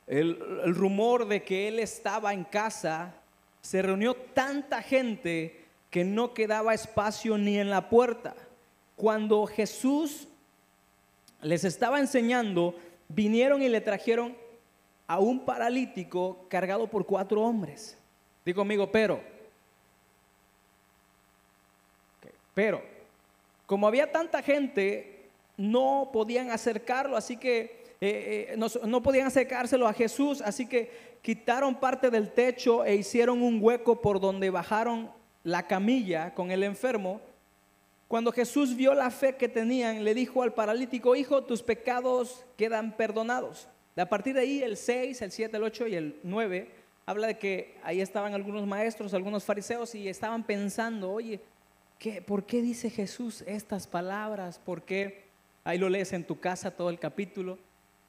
el, 0.07 0.61
el 0.63 0.73
rumor 0.73 1.27
de 1.27 1.43
que 1.43 1.67
él 1.67 1.79
estaba 1.79 2.33
en 2.33 2.45
casa. 2.45 3.13
Se 3.63 3.81
reunió 3.81 4.13
tanta 4.13 4.81
gente 4.81 5.65
que 5.89 6.03
no 6.03 6.33
quedaba 6.33 6.73
espacio 6.73 7.37
ni 7.37 7.57
en 7.57 7.69
la 7.69 7.89
puerta. 7.89 8.35
Cuando 8.95 9.47
Jesús 9.47 10.27
les 11.41 11.63
estaba 11.63 11.99
enseñando, 11.99 12.75
vinieron 13.07 13.61
y 13.63 13.69
le 13.69 13.81
trajeron 13.81 14.35
a 15.07 15.19
un 15.19 15.45
paralítico 15.45 16.45
cargado 16.49 16.87
por 16.87 17.05
cuatro 17.05 17.41
hombres. 17.41 17.97
Digo 18.45 18.61
conmigo, 18.61 18.91
pero. 18.91 19.21
pero, 22.53 22.83
como 23.65 23.87
había 23.87 24.11
tanta 24.11 24.43
gente, 24.43 25.29
no 25.57 26.09
podían 26.11 26.51
acercarlo, 26.51 27.15
así 27.15 27.37
que 27.37 27.82
eh, 28.05 28.47
eh, 28.49 28.57
no, 28.57 29.01
podían 29.01 29.27
acercárselo 29.27 29.87
a 29.87 29.93
Jesús, 29.93 30.41
así 30.41 30.67
que 30.67 30.91
quitaron 31.21 31.79
parte 31.79 32.09
del 32.09 32.31
techo 32.31 32.83
e 32.83 32.95
hicieron 32.95 33.41
un 33.41 33.59
hueco 33.61 34.01
por 34.01 34.19
donde 34.19 34.49
bajaron 34.49 35.09
la 35.43 35.67
camilla 35.67 36.33
con 36.33 36.51
el 36.51 36.63
enfermo. 36.63 37.21
Cuando 38.09 38.33
Jesús 38.33 38.75
vio 38.75 38.93
la 38.93 39.09
fe 39.09 39.37
que 39.37 39.47
tenían, 39.47 40.03
le 40.03 40.13
dijo 40.13 40.43
al 40.43 40.53
paralítico, 40.53 41.15
hijo, 41.15 41.45
tus 41.45 41.63
pecados 41.63 42.43
quedan 42.57 42.97
perdonados. 42.97 43.69
A 43.95 44.05
partir 44.05 44.33
de 44.33 44.41
ahí, 44.41 44.61
el 44.61 44.75
6, 44.75 45.21
el 45.21 45.31
7, 45.31 45.55
el 45.55 45.63
8 45.63 45.87
y 45.87 45.95
el 45.95 46.19
9, 46.23 46.71
habla 47.05 47.27
de 47.27 47.37
que 47.37 47.77
ahí 47.83 48.01
estaban 48.01 48.33
algunos 48.33 48.67
maestros, 48.67 49.13
algunos 49.13 49.45
fariseos 49.45 49.95
y 49.95 50.09
estaban 50.09 50.43
pensando, 50.43 51.09
oye, 51.09 51.39
¿qué, 51.99 52.21
¿por 52.21 52.45
qué 52.45 52.61
dice 52.61 52.89
Jesús 52.89 53.45
estas 53.47 53.87
palabras? 53.87 54.59
¿Por 54.59 54.81
qué? 54.81 55.23
Ahí 55.63 55.77
lo 55.77 55.87
lees 55.87 56.11
en 56.11 56.25
tu 56.25 56.41
casa 56.41 56.69
todo 56.69 56.89
el 56.89 56.99
capítulo. 56.99 57.57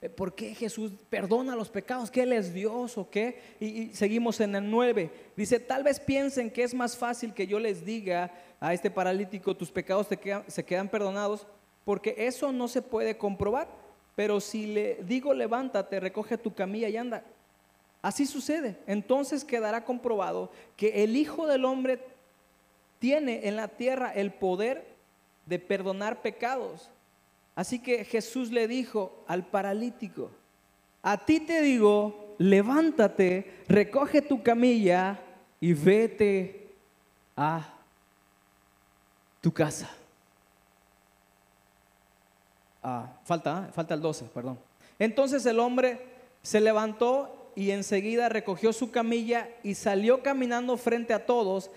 Eh, 0.04 0.10
¿Por 0.10 0.34
qué 0.34 0.54
Jesús 0.54 0.92
perdona 1.08 1.56
los 1.56 1.70
pecados? 1.70 2.10
¿Que 2.10 2.24
Él 2.24 2.34
es 2.34 2.52
Dios 2.52 2.98
o 2.98 3.08
qué? 3.08 3.40
Y, 3.58 3.88
seguimos 3.94 4.38
en 4.40 4.54
el 4.54 4.70
9. 4.70 5.10
Dice, 5.34 5.58
tal 5.58 5.82
vez 5.82 5.98
piensen 5.98 6.50
que 6.50 6.62
es 6.62 6.74
más 6.74 6.94
fácil 6.94 7.32
que 7.32 7.46
yo 7.46 7.58
les 7.58 7.86
diga 7.86 8.30
a 8.60 8.74
este 8.74 8.90
paralítico, 8.90 9.56
tus 9.56 9.70
pecados 9.70 10.06
se 10.46 10.64
quedan 10.64 10.88
perdonados, 10.90 11.46
porque 11.86 12.14
eso 12.18 12.52
no 12.52 12.68
se 12.68 12.82
puede 12.82 13.16
comprobar. 13.16 13.66
Pero 14.14 14.40
si 14.40 14.66
le 14.66 14.96
digo, 15.04 15.32
levántate, 15.32 16.00
recoge 16.00 16.36
tu 16.36 16.54
camilla 16.54 16.90
y 16.90 16.98
anda. 16.98 17.24
Así 18.02 18.26
sucede. 18.26 18.76
Entonces 18.86 19.42
quedará 19.42 19.86
comprobado 19.86 20.50
que 20.76 21.02
el 21.02 21.16
Hijo 21.16 21.46
del 21.46 21.64
Hombre 21.64 21.98
tiene 22.98 23.48
en 23.48 23.56
la 23.56 23.68
tierra 23.68 24.12
el 24.12 24.34
poder 24.34 24.86
de 25.46 25.58
perdonar 25.58 26.20
pecados. 26.20 26.90
Así 27.54 27.78
que 27.78 28.04
Jesús 28.04 28.50
le 28.50 28.66
dijo 28.66 29.24
al 29.28 29.46
paralítico, 29.46 30.30
a 31.02 31.24
ti 31.24 31.40
te 31.40 31.60
digo, 31.62 32.34
levántate, 32.38 33.62
recoge 33.68 34.22
tu 34.22 34.42
camilla 34.42 35.20
y 35.60 35.72
vete 35.72 36.74
a 37.36 37.74
tu 39.40 39.52
casa. 39.52 39.90
Ah, 42.82 43.18
falta, 43.24 43.70
falta 43.72 43.94
el 43.94 44.00
12, 44.00 44.26
perdón. 44.26 44.58
Entonces 44.98 45.46
el 45.46 45.60
hombre 45.60 46.00
se 46.42 46.60
levantó 46.60 47.50
y 47.54 47.70
enseguida 47.70 48.28
recogió 48.28 48.72
su 48.72 48.90
camilla 48.90 49.48
y 49.62 49.74
salió 49.74 50.22
caminando 50.22 50.76
frente 50.76 51.14
a 51.14 51.24
todos 51.24 51.70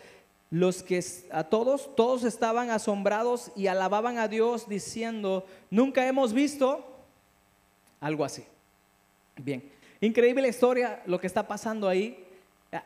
los 0.49 0.81
que 0.81 1.03
a 1.31 1.43
todos, 1.43 1.95
todos 1.95 2.23
estaban 2.23 2.69
asombrados 2.69 3.51
y 3.55 3.67
alababan 3.67 4.17
a 4.17 4.27
Dios 4.27 4.67
diciendo, 4.69 5.45
nunca 5.69 6.07
hemos 6.07 6.33
visto 6.33 6.85
algo 7.99 8.23
así. 8.23 8.45
Bien, 9.35 9.63
increíble 9.99 10.47
historia, 10.47 11.01
lo 11.05 11.19
que 11.19 11.27
está 11.27 11.47
pasando 11.47 11.87
ahí. 11.87 12.23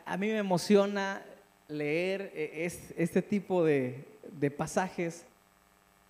A, 0.04 0.16
mí 0.16 0.28
me 0.28 0.38
emociona 0.38 1.22
leer 1.68 2.32
eh, 2.34 2.68
este 2.96 3.22
tipo 3.22 3.64
de, 3.64 4.04
de, 4.32 4.50
pasajes. 4.50 5.24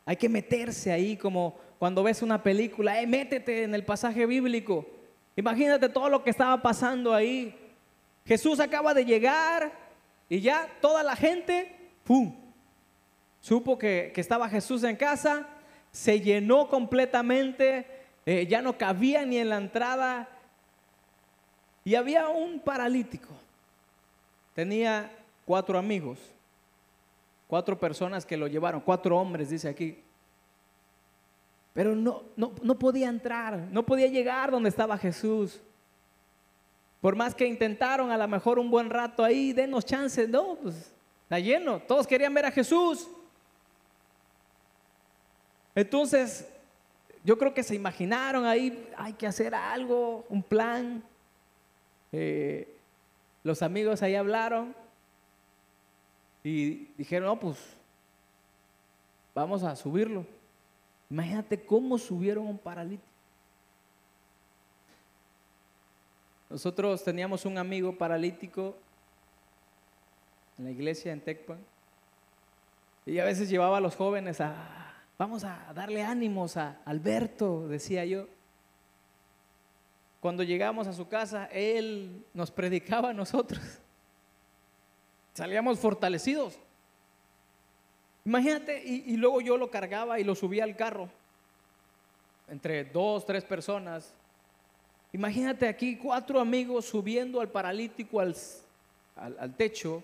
Hay 0.05 0.16
que 0.16 0.29
meterse 0.29 0.90
ahí 0.90 1.16
como 1.16 1.57
cuando 1.79 2.03
ves 2.03 2.22
una 2.22 2.42
película, 2.42 3.00
eh, 3.00 3.07
métete 3.07 3.64
en 3.64 3.74
el 3.74 3.85
pasaje 3.85 4.26
bíblico. 4.26 4.87
Imagínate 5.37 5.88
todo 5.88 6.09
lo 6.09 6.22
que 6.22 6.31
estaba 6.31 6.61
pasando 6.61 7.14
ahí. 7.14 7.55
Jesús 8.24 8.61
acaba 8.61 8.94
de 8.94 9.05
llegar, 9.05 9.72
y 10.28 10.40
ya 10.40 10.68
toda 10.80 11.02
la 11.02 11.16
gente, 11.16 11.74
¡pum! 12.04 12.35
Supo 13.40 13.76
que, 13.76 14.12
estaba 14.16 14.48
Jesús 14.48 14.85
en 14.85 14.96
casa, 14.96 15.48
se 15.90 16.20
llenó 16.20 16.68
completamente, 16.68 17.87
eh, 18.24 18.46
ya 18.46 18.62
no 18.62 18.78
cabía 18.78 19.26
ni 19.26 19.38
en 19.38 19.48
la 19.48 19.56
entrada. 19.56 20.28
Y 21.85 21.96
había 21.96 22.28
un 22.28 22.61
paralítico. 22.61 23.35
Tenía 24.54 25.11
cuatro 25.44 25.76
amigos, 25.76 26.18
cuatro 27.48 27.78
personas 27.78 28.24
que 28.24 28.37
lo 28.37 28.46
llevaron, 28.46 28.80
cuatro 28.80 29.18
hombres, 29.18 29.50
dice 29.50 29.68
aquí. 29.68 29.98
Pero 31.74 31.96
no, 31.96 32.22
no, 32.37 32.52
no 32.62 32.78
podía 32.78 33.08
entrar, 33.08 33.58
no 33.70 33.85
podía 33.85 34.06
llegar 34.06 34.50
donde 34.50 34.68
estaba 34.68 34.96
Jesús. 34.98 35.61
Por 37.02 37.16
más 37.16 37.34
que 37.34 37.48
intentaron 37.48 38.12
a 38.12 38.16
lo 38.16 38.28
mejor 38.28 38.60
un 38.60 38.70
buen 38.70 38.88
rato 38.88 39.24
ahí, 39.24 39.52
denos 39.52 39.84
chances, 39.84 40.28
no, 40.28 40.54
pues 40.54 40.94
está 41.24 41.40
lleno. 41.40 41.80
Todos 41.80 42.06
querían 42.06 42.32
ver 42.32 42.46
a 42.46 42.52
Jesús. 42.52 43.08
Entonces, 45.74 46.48
yo 47.24 47.36
creo 47.36 47.52
que 47.52 47.64
se 47.64 47.74
imaginaron 47.74 48.46
ahí, 48.46 48.88
hay 48.96 49.14
que 49.14 49.26
hacer 49.26 49.52
algo, 49.52 50.24
un 50.28 50.44
plan. 50.44 51.02
Eh, 52.12 52.72
los 53.42 53.62
amigos 53.62 54.00
ahí 54.00 54.14
hablaron 54.14 54.72
y 56.44 56.84
dijeron, 56.96 57.30
no, 57.30 57.40
pues 57.40 57.58
vamos 59.34 59.64
a 59.64 59.74
subirlo. 59.74 60.24
Imagínate 61.10 61.64
cómo 61.64 61.98
subieron 61.98 62.46
un 62.46 62.58
paralítico. 62.58 63.12
Nosotros 66.52 67.02
teníamos 67.02 67.46
un 67.46 67.56
amigo 67.56 67.96
paralítico 67.96 68.76
en 70.58 70.66
la 70.66 70.70
iglesia 70.70 71.10
en 71.10 71.22
Tecpan 71.22 71.58
y 73.06 73.18
a 73.20 73.24
veces 73.24 73.48
llevaba 73.48 73.78
a 73.78 73.80
los 73.80 73.96
jóvenes 73.96 74.38
a, 74.42 74.92
vamos 75.16 75.44
a 75.44 75.72
darle 75.74 76.02
ánimos 76.02 76.58
a 76.58 76.82
Alberto, 76.84 77.66
decía 77.68 78.04
yo. 78.04 78.26
Cuando 80.20 80.42
llegamos 80.42 80.86
a 80.86 80.92
su 80.92 81.08
casa, 81.08 81.46
él 81.46 82.22
nos 82.34 82.50
predicaba 82.50 83.08
a 83.08 83.14
nosotros. 83.14 83.62
Salíamos 85.32 85.78
fortalecidos. 85.78 86.58
Imagínate, 88.26 88.82
y, 88.84 89.04
y, 89.06 89.16
luego 89.16 89.40
yo 89.40 89.56
lo 89.56 89.70
cargaba 89.70 90.20
y 90.20 90.24
lo 90.24 90.34
subía 90.34 90.64
al 90.64 90.76
carro, 90.76 91.08
entre 92.46 92.84
dos, 92.84 93.24
tres 93.24 93.42
personas, 93.42 94.14
Imagínate 95.12 95.68
aquí 95.68 95.96
cuatro 95.96 96.40
amigos 96.40 96.87
subiendo 96.87 97.40
al 97.40 97.48
paralítico 97.51 98.18
al, 98.18 98.35
al, 99.16 99.55
techo, 99.55 100.03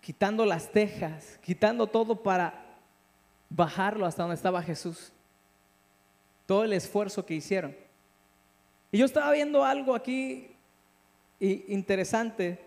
quitando 0.00 0.46
las 0.46 0.72
tejas, 0.72 1.38
quitando 1.42 1.86
todo 1.86 2.22
para 2.22 2.64
bajarlo 3.50 4.06
hasta 4.06 4.22
donde 4.22 4.36
estaba 4.36 4.62
Jesús. 4.62 5.12
Todo 6.46 6.64
el 6.64 6.72
esfuerzo 6.72 7.26
que 7.26 7.34
hicieron. 7.34 7.76
Y 8.90 8.98
yo 8.98 9.04
estaba 9.04 9.30
viendo 9.32 9.62
algo 9.62 9.94
aquí 9.94 10.48
interesante, 11.38 12.58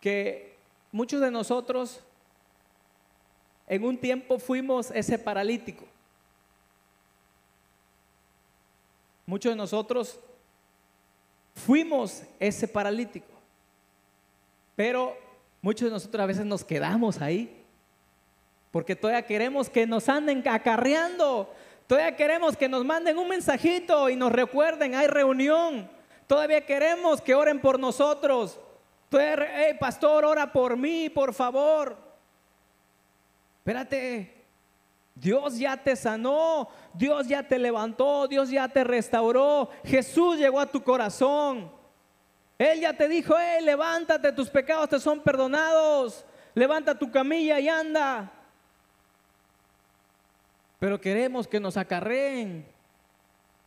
que 0.00 0.56
muchos 0.92 1.20
de 1.20 1.30
nosotros 1.30 2.00
en 3.66 3.84
un 3.84 3.98
tiempo 3.98 4.38
fuimos 4.38 4.90
ese 4.92 5.18
paralítico. 5.18 5.84
Muchos 9.26 9.52
de 9.52 9.56
nosotros 9.56 10.20
fuimos 11.52 12.22
ese 12.38 12.68
paralítico, 12.68 13.26
pero 14.76 15.16
muchos 15.60 15.86
de 15.86 15.90
nosotros 15.90 16.22
a 16.22 16.26
veces 16.26 16.46
nos 16.46 16.62
quedamos 16.62 17.20
ahí, 17.20 17.64
porque 18.70 18.94
todavía 18.94 19.26
queremos 19.26 19.68
que 19.68 19.84
nos 19.84 20.08
anden 20.08 20.46
acarreando, 20.46 21.52
todavía 21.88 22.14
queremos 22.14 22.56
que 22.56 22.68
nos 22.68 22.84
manden 22.84 23.18
un 23.18 23.28
mensajito 23.28 24.08
y 24.08 24.14
nos 24.14 24.30
recuerden, 24.30 24.94
hay 24.94 25.08
reunión, 25.08 25.90
todavía 26.28 26.64
queremos 26.64 27.20
que 27.20 27.34
oren 27.34 27.60
por 27.60 27.80
nosotros, 27.80 28.60
todavía, 29.08 29.76
pastor, 29.80 30.24
ora 30.24 30.52
por 30.52 30.76
mí, 30.76 31.08
por 31.10 31.34
favor. 31.34 31.96
Espérate, 33.58 34.35
Dios 35.16 35.58
ya 35.58 35.82
te 35.82 35.96
sanó, 35.96 36.68
Dios 36.92 37.26
ya 37.26 37.42
te 37.42 37.58
levantó, 37.58 38.28
Dios 38.28 38.50
ya 38.50 38.68
te 38.68 38.84
restauró, 38.84 39.70
Jesús 39.82 40.36
llegó 40.36 40.60
a 40.60 40.66
tu 40.66 40.82
corazón. 40.84 41.72
Él 42.58 42.80
ya 42.80 42.92
te 42.94 43.08
dijo, 43.08 43.34
hey, 43.38 43.64
levántate, 43.64 44.30
tus 44.32 44.50
pecados 44.50 44.90
te 44.90 45.00
son 45.00 45.20
perdonados, 45.20 46.24
levanta 46.54 46.98
tu 46.98 47.10
camilla 47.10 47.58
y 47.58 47.68
anda. 47.68 48.30
pero 50.78 51.00
queremos 51.00 51.48
que 51.48 51.58
nos 51.58 51.78
acarreen. 51.78 52.66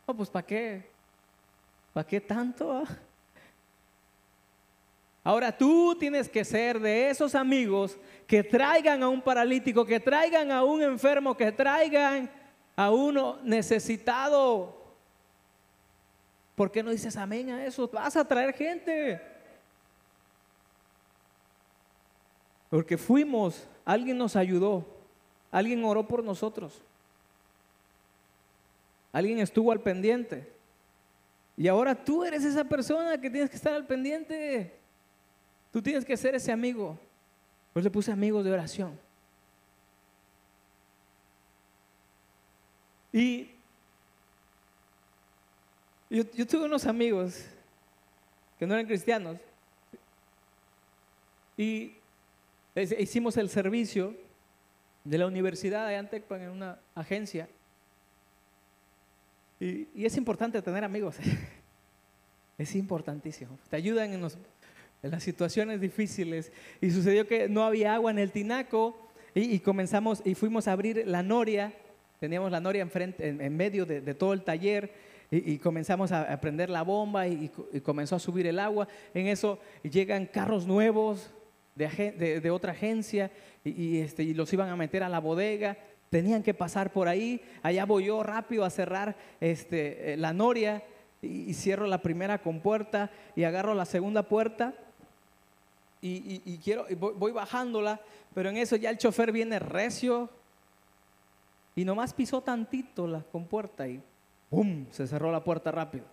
No, 0.06 0.16
pues 0.16 0.30
¿para 0.30 0.46
qué? 0.46 0.88
¿Para 1.92 2.06
qué 2.06 2.20
tanto? 2.20 2.72
ah? 2.72 2.84
Ahora 5.22 5.56
tú 5.56 5.94
tienes 5.98 6.28
que 6.28 6.44
ser 6.44 6.80
de 6.80 7.10
esos 7.10 7.34
amigos 7.34 7.98
que 8.26 8.42
traigan 8.42 9.02
a 9.02 9.08
un 9.08 9.20
paralítico, 9.20 9.84
que 9.84 10.00
traigan 10.00 10.50
a 10.50 10.64
un 10.64 10.82
enfermo, 10.82 11.36
que 11.36 11.52
traigan 11.52 12.30
a 12.74 12.90
uno 12.90 13.38
necesitado. 13.42 14.80
¿Por 16.54 16.70
qué 16.70 16.82
no 16.82 16.90
dices 16.90 17.16
amén 17.16 17.50
a 17.50 17.64
eso? 17.64 17.88
Vas 17.88 18.16
a 18.16 18.26
traer 18.26 18.54
gente. 18.54 19.20
Porque 22.70 22.96
fuimos, 22.96 23.66
alguien 23.84 24.16
nos 24.16 24.36
ayudó, 24.36 24.86
alguien 25.50 25.84
oró 25.84 26.06
por 26.06 26.22
nosotros, 26.22 26.80
alguien 29.12 29.40
estuvo 29.40 29.72
al 29.72 29.80
pendiente. 29.80 30.50
Y 31.56 31.68
ahora 31.68 31.94
tú 31.94 32.24
eres 32.24 32.44
esa 32.44 32.64
persona 32.64 33.20
que 33.20 33.28
tienes 33.28 33.50
que 33.50 33.56
estar 33.56 33.74
al 33.74 33.86
pendiente. 33.86 34.79
Tú 35.72 35.80
tienes 35.82 36.04
que 36.04 36.16
ser 36.16 36.34
ese 36.34 36.52
amigo. 36.52 36.98
Pues 37.72 37.84
le 37.84 37.90
puse 37.90 38.10
amigos 38.10 38.44
de 38.44 38.52
oración. 38.52 38.98
Y 43.12 43.50
yo, 46.08 46.24
tuve 46.46 46.64
unos 46.64 46.86
amigos 46.86 47.44
que 48.58 48.66
no 48.66 48.74
eran 48.74 48.86
cristianos. 48.86 49.36
Y 51.56 51.94
hicimos 52.98 53.36
el 53.36 53.48
servicio 53.48 54.16
de 55.04 55.18
la 55.18 55.26
Universidad 55.26 55.88
de 55.88 55.96
Antecpan 55.96 56.42
en 56.42 56.50
una 56.50 56.78
agencia. 56.94 57.48
Y, 59.58 59.88
y 59.94 60.06
es 60.06 60.16
importante 60.16 60.60
tener 60.62 60.84
amigos. 60.84 61.16
Es 62.58 62.74
importantísimo. 62.74 63.58
Te 63.70 63.76
ayudan 63.76 64.12
en, 64.12 64.20
los- 64.20 64.36
en 65.02 65.10
las 65.10 65.22
situaciones 65.22 65.80
difíciles. 65.80 66.52
Y 66.80 66.90
sucedió 66.90 67.26
que 67.26 67.48
no 67.48 67.64
había 67.64 67.94
agua 67.94 68.10
en 68.10 68.18
el 68.18 68.30
tinaco 68.32 68.96
y, 69.34 69.42
y 69.54 69.60
comenzamos 69.60 70.22
y 70.24 70.34
fuimos 70.34 70.68
a 70.68 70.72
abrir 70.72 71.04
la 71.06 71.22
noria. 71.22 71.72
Teníamos 72.18 72.50
la 72.50 72.60
noria 72.60 72.82
enfrente, 72.82 73.28
en, 73.28 73.40
en 73.40 73.56
medio 73.56 73.86
de, 73.86 74.00
de 74.00 74.14
todo 74.14 74.32
el 74.34 74.42
taller 74.42 74.92
y, 75.30 75.52
y 75.52 75.58
comenzamos 75.58 76.12
a, 76.12 76.38
prender 76.40 76.68
la 76.68 76.82
bomba 76.82 77.26
y, 77.26 77.44
y 77.44 77.48
co- 77.48 77.68
y 77.72 77.80
comenzó 77.80 78.16
a 78.16 78.18
subir 78.18 78.46
el 78.46 78.58
agua. 78.58 78.88
En 79.14 79.26
eso 79.26 79.58
llegan 79.82 80.26
carros 80.26 80.66
nuevos 80.66 81.30
de, 81.74 81.86
de- 82.18 82.40
de 82.40 82.50
otra 82.50 82.72
agencia 82.72 83.30
y, 83.64 83.98
este, 84.00 84.22
y 84.22 84.34
los 84.34 84.52
iban 84.52 84.68
a 84.68 84.76
meter 84.76 85.02
a 85.02 85.08
la 85.08 85.18
bodega. 85.20 85.78
Tenían 86.10 86.42
que 86.42 86.52
pasar 86.52 86.92
por 86.92 87.08
ahí. 87.08 87.40
Allá 87.62 87.84
voy 87.86 88.06
yo 88.06 88.22
rápido 88.22 88.64
a 88.64 88.70
cerrar 88.70 89.16
este, 89.40 90.12
eh, 90.12 90.16
la 90.16 90.32
noria 90.32 90.82
y 91.22 91.54
cierro 91.54 91.86
la 91.86 92.02
primera 92.02 92.38
compuerta 92.42 93.10
y 93.36 93.44
agarro 93.44 93.74
la 93.74 93.84
segunda 93.84 94.24
puerta 94.24 94.74
y, 96.02 96.42
y- 96.44 96.58
quiero, 96.58 96.86
voy, 96.96 97.32
bajándola, 97.32 98.00
pero 98.34 98.48
en 98.48 98.56
eso 98.56 98.76
ya 98.76 98.90
el 98.90 98.98
chofer 98.98 99.32
viene 99.32 99.58
recio 99.58 100.30
y 101.74 101.84
nomás 101.84 102.14
pisó 102.14 102.40
tantito 102.40 103.06
la 103.06 103.20
compuerta 103.22 103.86
y 103.86 104.02
¡pum! 104.48 104.86
se 104.90 105.06
cerró 105.06 105.30
la 105.30 105.44
puerta 105.44 105.70
rápido. 105.70 106.04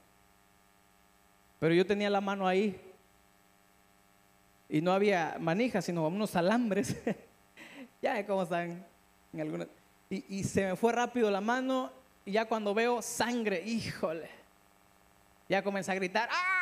Pero 1.60 1.74
yo 1.74 1.86
tenía 1.86 2.10
la 2.10 2.22
mano 2.22 2.48
ahí 2.48 2.80
y 4.70 4.82
no 4.82 4.92
había 4.92 5.38
manijas, 5.40 5.86
sino 5.86 6.06
unos 6.08 6.36
alambres. 6.36 6.96
ya 8.02 8.14
ve 8.14 8.26
cómo 8.26 8.44
están 8.44 8.86
en 9.34 9.42
algunas. 9.42 9.68
Y, 10.10 10.40
y 10.40 10.44
se 10.44 10.66
me 10.66 10.76
fue 10.76 10.94
rápido 10.94 11.32
la 11.32 11.42
mano 11.42 11.92
y 12.26 12.34
ya 12.34 12.46
cuando 12.46 12.74
veo 12.74 13.02
sangre, 13.02 13.64
híjole, 13.66 14.30
ya 15.50 15.64
comencé 15.64 15.92
a 15.92 15.96
gritar, 15.96 16.30
¡ah! 16.32 16.57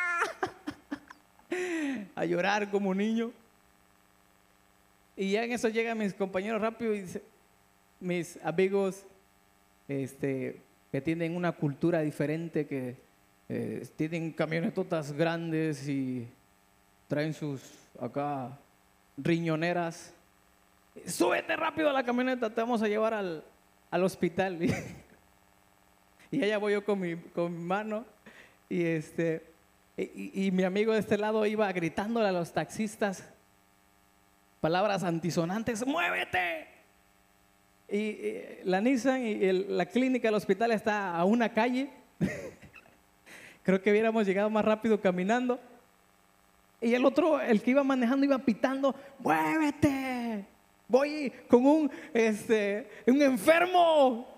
a 2.14 2.24
llorar 2.24 2.70
como 2.70 2.94
niño. 2.94 3.32
Y 5.16 5.32
ya 5.32 5.44
en 5.44 5.52
eso 5.52 5.68
llegan 5.68 5.98
mis 5.98 6.12
compañeros 6.12 6.60
rápido 6.60 6.94
y 6.94 7.06
mis 8.00 8.38
amigos 8.44 9.04
este, 9.88 10.60
que 10.92 11.00
tienen 11.00 11.34
una 11.34 11.52
cultura 11.52 12.00
diferente, 12.00 12.66
que 12.66 12.96
eh, 13.48 13.86
tienen 13.96 14.32
camionetotas 14.32 15.12
grandes 15.12 15.88
y 15.88 16.28
traen 17.08 17.32
sus 17.32 17.62
acá 18.00 18.58
riñoneras. 19.16 20.12
Súbete 21.06 21.56
rápido 21.56 21.90
a 21.90 21.92
la 21.92 22.04
camioneta, 22.04 22.52
te 22.52 22.60
vamos 22.60 22.82
a 22.82 22.88
llevar 22.88 23.14
al, 23.14 23.44
al 23.90 24.04
hospital. 24.04 24.58
y 26.30 26.42
allá 26.42 26.58
voy 26.58 26.74
yo 26.74 26.84
con 26.84 27.00
mi, 27.00 27.16
con 27.16 27.56
mi 27.56 27.64
mano 27.64 28.04
y 28.68 28.82
este 28.82 29.55
y, 29.98 30.50
mi 30.50 30.62
amigo 30.62 30.92
de 30.92 30.98
este 30.98 31.16
lado 31.16 31.46
iba 31.46 31.72
gritándole 31.72 32.28
a 32.28 32.32
los 32.32 32.52
taxistas 32.52 33.24
palabras 34.60 35.02
antisonantes, 35.02 35.86
muévete. 35.86 36.68
Y, 37.88 38.62
la 38.64 38.82
Nissan 38.82 39.24
y 39.24 39.52
la 39.52 39.86
clínica, 39.86 40.28
el 40.28 40.34
hospital 40.34 40.72
está 40.72 41.16
a 41.16 41.24
una 41.24 41.48
calle. 41.50 41.88
Creo 43.62 43.80
que 43.80 43.90
hubiéramos 43.90 44.26
llegado 44.26 44.50
más 44.50 44.66
rápido 44.66 45.00
caminando. 45.00 45.58
Y 46.82 46.92
el 46.92 47.04
otro, 47.06 47.40
el 47.40 47.62
que 47.62 47.70
iba 47.70 47.82
manejando, 47.82 48.26
iba 48.26 48.38
pitando, 48.38 48.94
muévete. 49.20 50.44
Voy 50.88 51.32
con 51.48 51.64
un, 51.64 51.90
este, 52.12 52.86
un 53.06 53.22
enfermo. 53.22 54.28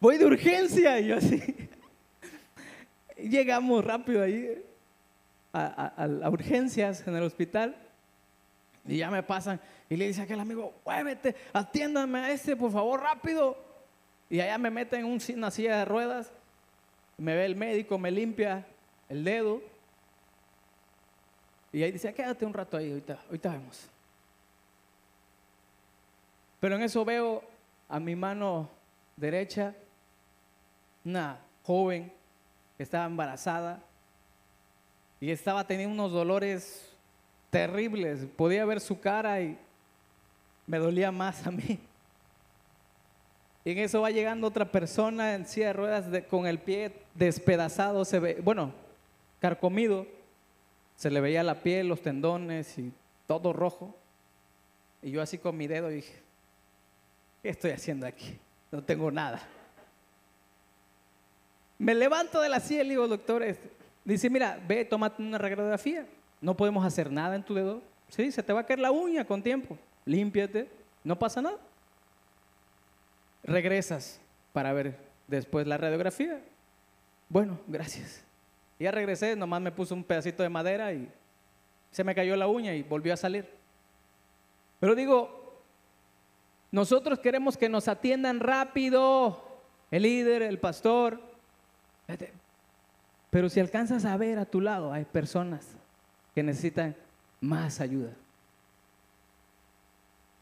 Voy 0.00 0.18
de 0.18 0.26
urgencia. 0.26 1.00
Y 1.00 1.06
yo 1.06 1.16
así. 1.16 1.42
Llegamos 3.16 3.82
rápido 3.82 4.22
ahí 4.22 4.67
a, 5.52 6.04
a- 6.24 6.30
urgencias 6.30 7.06
en 7.06 7.16
el 7.16 7.22
hospital. 7.22 7.76
Y 8.86 8.98
ya 8.98 9.10
me 9.10 9.22
pasan. 9.22 9.60
Y 9.90 9.96
le 9.96 10.06
dice 10.06 10.20
a 10.20 10.24
aquel 10.24 10.40
amigo, 10.40 10.74
muévete, 10.84 11.34
atiéndame 11.52 12.18
a 12.20 12.30
este, 12.32 12.56
por 12.56 12.72
favor, 12.72 13.00
rápido. 13.02 13.56
Y 14.30 14.40
allá 14.40 14.58
me 14.58 14.70
meten 14.70 15.00
en 15.00 15.06
un- 15.06 15.20
una 15.36 15.50
silla 15.50 15.78
de 15.78 15.84
ruedas. 15.84 16.32
Me 17.16 17.34
ve 17.34 17.44
el 17.44 17.56
médico, 17.56 17.98
me 17.98 18.10
limpia 18.10 18.66
el 19.08 19.24
dedo. 19.24 19.60
Y 21.72 21.82
ahí 21.82 21.92
dice, 21.92 22.14
quédate 22.14 22.46
un 22.46 22.54
rato 22.54 22.76
ahí, 22.76 22.90
ahorita, 22.90 23.18
ahorita 23.26 23.50
vemos. 23.52 23.88
Pero 26.60 26.76
en 26.76 26.82
eso 26.82 27.04
veo 27.04 27.42
a 27.88 28.00
mi 28.00 28.16
mano 28.16 28.68
derecha 29.16 29.74
una 31.04 31.38
joven 31.62 32.12
que 32.76 32.82
estaba 32.82 33.04
embarazada 33.06 33.80
y 35.20 35.30
estaba 35.30 35.66
teniendo 35.66 35.94
unos 35.94 36.12
dolores 36.12 36.88
terribles. 37.50 38.26
Podía 38.36 38.64
ver 38.64 38.80
su 38.80 39.00
cara 39.00 39.40
y 39.40 39.58
me 40.66 40.78
dolía 40.78 41.10
más 41.10 41.46
a 41.46 41.50
mí. 41.50 41.80
Y 43.64 43.72
en 43.72 43.78
eso 43.78 44.00
va 44.00 44.10
llegando 44.10 44.46
otra 44.46 44.70
persona 44.70 45.34
en 45.34 45.46
silla 45.46 45.68
de 45.68 45.72
ruedas 45.72 46.24
con 46.30 46.46
el 46.46 46.58
pie 46.58 46.92
despedazado, 47.14 48.04
se 48.04 48.18
ve, 48.18 48.40
bueno, 48.42 48.72
carcomido. 49.40 50.06
Se 50.96 51.10
le 51.10 51.20
veía 51.20 51.42
la 51.42 51.62
piel, 51.62 51.86
los 51.86 52.02
tendones 52.02 52.76
y 52.78 52.92
todo 53.26 53.52
rojo. 53.52 53.94
Y 55.02 55.10
yo 55.10 55.22
así 55.22 55.38
con 55.38 55.56
mi 55.56 55.66
dedo 55.66 55.88
dije, 55.88 56.14
¿qué 57.42 57.50
estoy 57.50 57.70
haciendo 57.70 58.06
aquí? 58.06 58.38
No 58.72 58.82
tengo 58.82 59.10
nada. 59.10 59.40
Me 61.78 61.94
levanto 61.94 62.40
de 62.40 62.48
la 62.48 62.58
silla 62.58 62.80
y 62.80 62.84
le 62.84 62.90
digo, 62.90 63.06
doctor, 63.06 63.44
este", 63.44 63.70
dice, 64.12 64.30
mira, 64.30 64.58
ve, 64.66 64.84
tómate 64.84 65.22
una 65.22 65.38
radiografía. 65.38 66.06
No 66.40 66.56
podemos 66.56 66.84
hacer 66.84 67.10
nada 67.10 67.34
en 67.34 67.42
tu 67.42 67.54
dedo. 67.54 67.82
Sí, 68.08 68.32
se 68.32 68.42
te 68.42 68.52
va 68.52 68.60
a 68.60 68.66
caer 68.66 68.78
la 68.78 68.90
uña 68.90 69.24
con 69.24 69.42
tiempo. 69.42 69.76
Límpiate, 70.04 70.68
no 71.04 71.18
pasa 71.18 71.42
nada. 71.42 71.58
Regresas 73.42 74.20
para 74.52 74.72
ver 74.72 74.96
después 75.26 75.66
la 75.66 75.76
radiografía. 75.76 76.40
Bueno, 77.28 77.58
gracias. 77.66 78.24
Ya 78.78 78.90
regresé, 78.90 79.36
nomás 79.36 79.60
me 79.60 79.72
puso 79.72 79.94
un 79.94 80.04
pedacito 80.04 80.42
de 80.42 80.48
madera 80.48 80.92
y 80.92 81.08
se 81.90 82.04
me 82.04 82.14
cayó 82.14 82.36
la 82.36 82.46
uña 82.46 82.74
y 82.74 82.82
volvió 82.82 83.12
a 83.12 83.16
salir. 83.16 83.48
Pero 84.80 84.94
digo, 84.94 85.62
nosotros 86.70 87.18
queremos 87.18 87.56
que 87.56 87.68
nos 87.68 87.88
atiendan 87.88 88.40
rápido, 88.40 89.42
el 89.90 90.02
líder, 90.02 90.42
el 90.42 90.58
pastor. 90.58 91.20
Pero 93.30 93.48
si 93.48 93.60
alcanzas 93.60 94.04
a 94.04 94.16
ver 94.16 94.38
a 94.38 94.44
tu 94.44 94.60
lado, 94.60 94.92
hay 94.92 95.04
personas 95.04 95.66
que 96.34 96.42
necesitan 96.42 96.96
más 97.40 97.80
ayuda. 97.80 98.12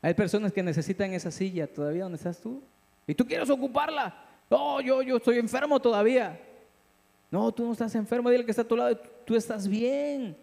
Hay 0.02 0.14
personas 0.14 0.52
que 0.52 0.62
necesitan 0.62 1.12
esa 1.12 1.30
silla 1.30 1.66
todavía 1.66 2.04
donde 2.04 2.16
estás 2.16 2.40
tú. 2.40 2.62
Y 3.06 3.14
tú 3.14 3.26
quieres 3.26 3.50
ocuparla. 3.50 4.14
No, 4.48 4.80
yo, 4.80 5.02
yo 5.02 5.16
estoy 5.16 5.38
enfermo 5.38 5.80
todavía. 5.80 6.40
No, 7.30 7.50
tú 7.52 7.64
no 7.64 7.72
estás 7.72 7.94
enfermo, 7.96 8.30
dile 8.30 8.44
que 8.44 8.52
está 8.52 8.62
a 8.62 8.68
tu 8.68 8.76
lado, 8.76 8.96
tú 9.24 9.34
estás 9.34 9.66
bien. 9.66 10.36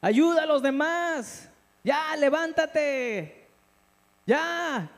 Ayuda 0.00 0.42
a 0.42 0.46
los 0.46 0.62
demás. 0.62 1.48
Ya, 1.84 2.16
levántate. 2.16 3.46
Ya. 4.26 4.90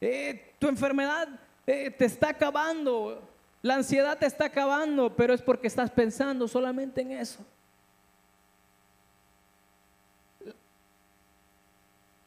Eh, 0.00 0.54
tu 0.58 0.68
enfermedad 0.68 1.28
eh, 1.66 1.90
te 1.90 2.04
está 2.04 2.30
acabando, 2.30 3.29
la 3.62 3.74
ansiedad 3.74 4.18
te 4.18 4.26
está 4.26 4.46
acabando, 4.46 5.14
pero 5.14 5.34
es 5.34 5.42
porque 5.42 5.66
estás 5.66 5.90
pensando 5.90 6.48
solamente 6.48 7.02
en 7.02 7.12
eso. 7.12 7.44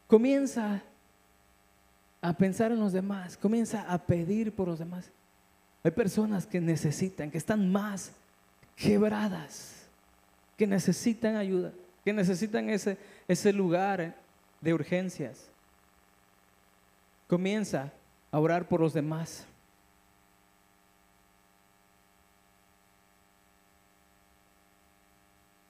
Comienza 0.08 0.84
a 2.22 2.34
pensar 2.34 2.72
en 2.72 2.80
los 2.80 2.94
demás, 2.94 3.36
comienza 3.36 3.82
a 3.92 3.98
pedir 3.98 4.54
por 4.54 4.68
los 4.68 4.80
demás. 4.80 5.10
Hay 5.84 5.92
personas 5.92 6.46
que 6.46 6.62
necesitan, 6.62 7.32
que 7.32 7.38
están 7.38 7.72
más 7.72 8.12
quebradas, 8.76 9.88
que 10.56 10.68
necesitan 10.68 11.36
ayuda, 11.36 11.74
que 12.06 12.14
necesitan 12.14 12.70
ese, 12.70 12.98
ese 13.28 13.52
lugar 13.52 14.16
de 14.62 14.74
urgencias. 14.74 15.50
Comienza 17.28 17.92
a 18.32 18.40
orar 18.40 18.68
por 18.68 18.82
los 18.82 18.94
demás. 18.94 19.46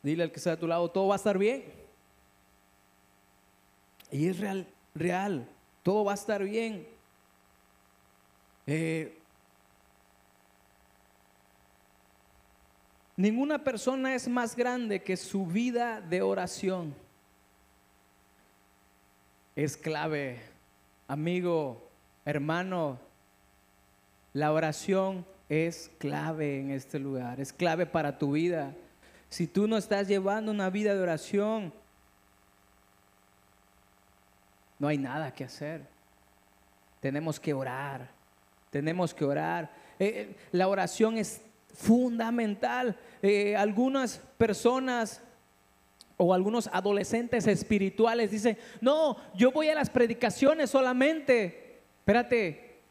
Dile 0.04 0.24
al 0.24 0.32
que 0.32 0.38
está 0.38 0.52
a 0.52 0.60
tu 0.60 0.68
lado, 0.68 0.92
todo 0.92 1.08
va 1.08 1.16
a 1.16 1.18
estar 1.18 1.38
bien. 1.38 1.64
Y 4.12 4.28
es 4.28 4.40
real, 4.40 4.68
real 4.94 5.50
todo 5.84 6.06
va 6.06 6.14
a 6.14 6.16
estar 6.16 6.44
bien. 6.44 6.88
Eh, 8.66 9.20
ninguna 13.18 13.64
persona 13.64 14.16
es 14.16 14.28
más 14.28 14.56
grande 14.56 15.04
que 15.04 15.18
su 15.18 15.46
vida 15.46 16.00
de 16.00 16.22
oración. 16.22 16.96
Es 19.56 19.78
clave, 19.78 20.42
amigo, 21.08 21.90
hermano, 22.26 22.98
la 24.32 24.52
oración 24.52 25.26
es 25.48 25.92
clave 26.00 26.60
en 26.60 26.72
este 26.72 26.98
lugar, 26.98 27.40
es 27.40 27.54
clave 27.54 27.86
para 27.86 28.18
tu 28.18 28.32
vida. 28.32 28.74
Si 29.34 29.48
tú 29.48 29.68
no 29.68 29.78
estás 29.78 30.08
llevando 30.08 30.52
una 30.52 30.70
vida 30.70 30.94
de 30.94 31.02
oración, 31.02 31.74
no 34.78 34.88
hay 34.88 35.00
nada 35.00 35.34
que 35.34 35.44
hacer. 35.44 35.88
Tenemos 37.00 37.40
que 37.40 37.52
orar, 37.52 38.12
tenemos 38.70 39.12
que 39.12 39.26
orar. 39.26 39.72
Eh, 39.98 40.06
eh, 40.06 40.36
la 40.52 40.68
oración 40.68 41.18
es 41.18 41.42
fundamental. 41.74 42.96
Eh, 43.24 43.56
algunas 43.56 44.20
personas 44.38 45.24
o 46.16 46.32
algunos 46.32 46.68
adolescentes 46.72 47.48
espirituales 47.48 48.30
dicen, 48.30 48.56
no, 48.82 49.18
yo 49.34 49.52
voy 49.52 49.68
a 49.68 49.74
las 49.74 49.90
predicaciones 49.90 50.70
solamente. 50.70 51.82
Espérate, 52.02 52.82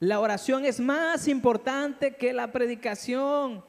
la 0.00 0.18
oración 0.18 0.64
es 0.64 0.80
más 0.80 1.28
importante 1.28 2.16
que 2.16 2.32
la 2.32 2.50
predicación. 2.50 3.62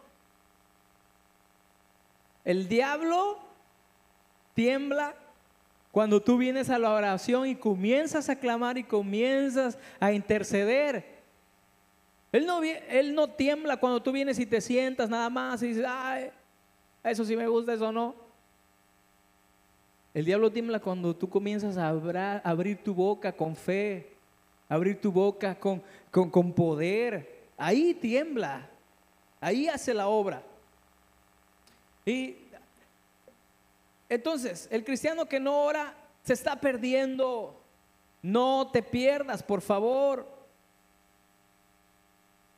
El 2.46 2.68
diablo 2.68 3.40
tiembla 4.54 5.16
cuando 5.92 6.22
tú 6.22 6.38
vienes 6.38 6.70
a 6.70 6.80
la 6.80 6.92
oración 6.92 7.48
y 7.48 7.56
comienzas 7.56 8.30
a 8.30 8.36
clamar 8.36 8.78
y 8.78 8.84
comienzas 8.84 9.78
a 10.00 10.12
interceder. 10.12 11.20
Él 12.32 12.46
no, 12.46 12.62
él 12.62 13.16
no 13.16 13.28
tiembla 13.28 13.78
cuando 13.78 14.02
tú 14.02 14.12
vienes 14.12 14.38
y 14.40 14.46
te 14.46 14.62
sientas 14.62 15.10
nada 15.10 15.30
más 15.30 15.64
y 15.64 15.70
dices, 15.70 15.86
ay, 15.88 16.30
eso 17.04 17.26
sí 17.26 17.36
me 17.36 17.48
gusta, 17.48 17.74
eso 17.74 17.92
no. 17.92 18.14
El 20.14 20.26
diablo 20.26 20.52
tiembla 20.52 20.80
cuando 20.80 21.16
tú 21.16 21.30
comienzas 21.30 21.78
a 21.78 21.90
abrir 22.44 22.84
tu 22.84 22.94
boca 22.94 23.32
con 23.32 23.56
fe, 23.56 24.12
abrir 24.68 25.00
tu 25.00 25.12
boca 25.12 25.56
con, 25.56 25.82
con, 26.12 26.30
con 26.30 26.54
poder. 26.54 27.48
Ahí 27.58 27.94
tiembla, 27.94 28.70
ahí 29.42 29.68
hace 29.68 29.94
la 29.94 30.08
obra. 30.08 30.44
Y 32.10 32.36
entonces, 34.10 34.68
el 34.72 34.84
cristiano 34.84 35.28
que 35.28 35.40
no 35.40 35.62
ora 35.62 35.94
se 36.24 36.34
está 36.34 36.60
perdiendo. 36.60 37.62
No 38.24 38.72
te 38.74 38.82
pierdas, 38.82 39.44
por 39.44 39.62
favor. 39.62 40.28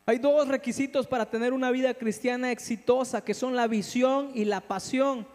Hay 0.05 0.17
dos 0.17 0.47
requisitos 0.47 1.05
para 1.05 1.29
tener 1.29 1.51
una 1.51 1.69
vida 1.69 1.93
cristiana 1.93 2.51
exitosa, 2.51 3.23
que 3.23 3.33
son 3.33 3.55
la 3.55 3.67
visión 3.67 4.31
y 4.33 4.45
la 4.45 4.61
pasión. 4.61 5.27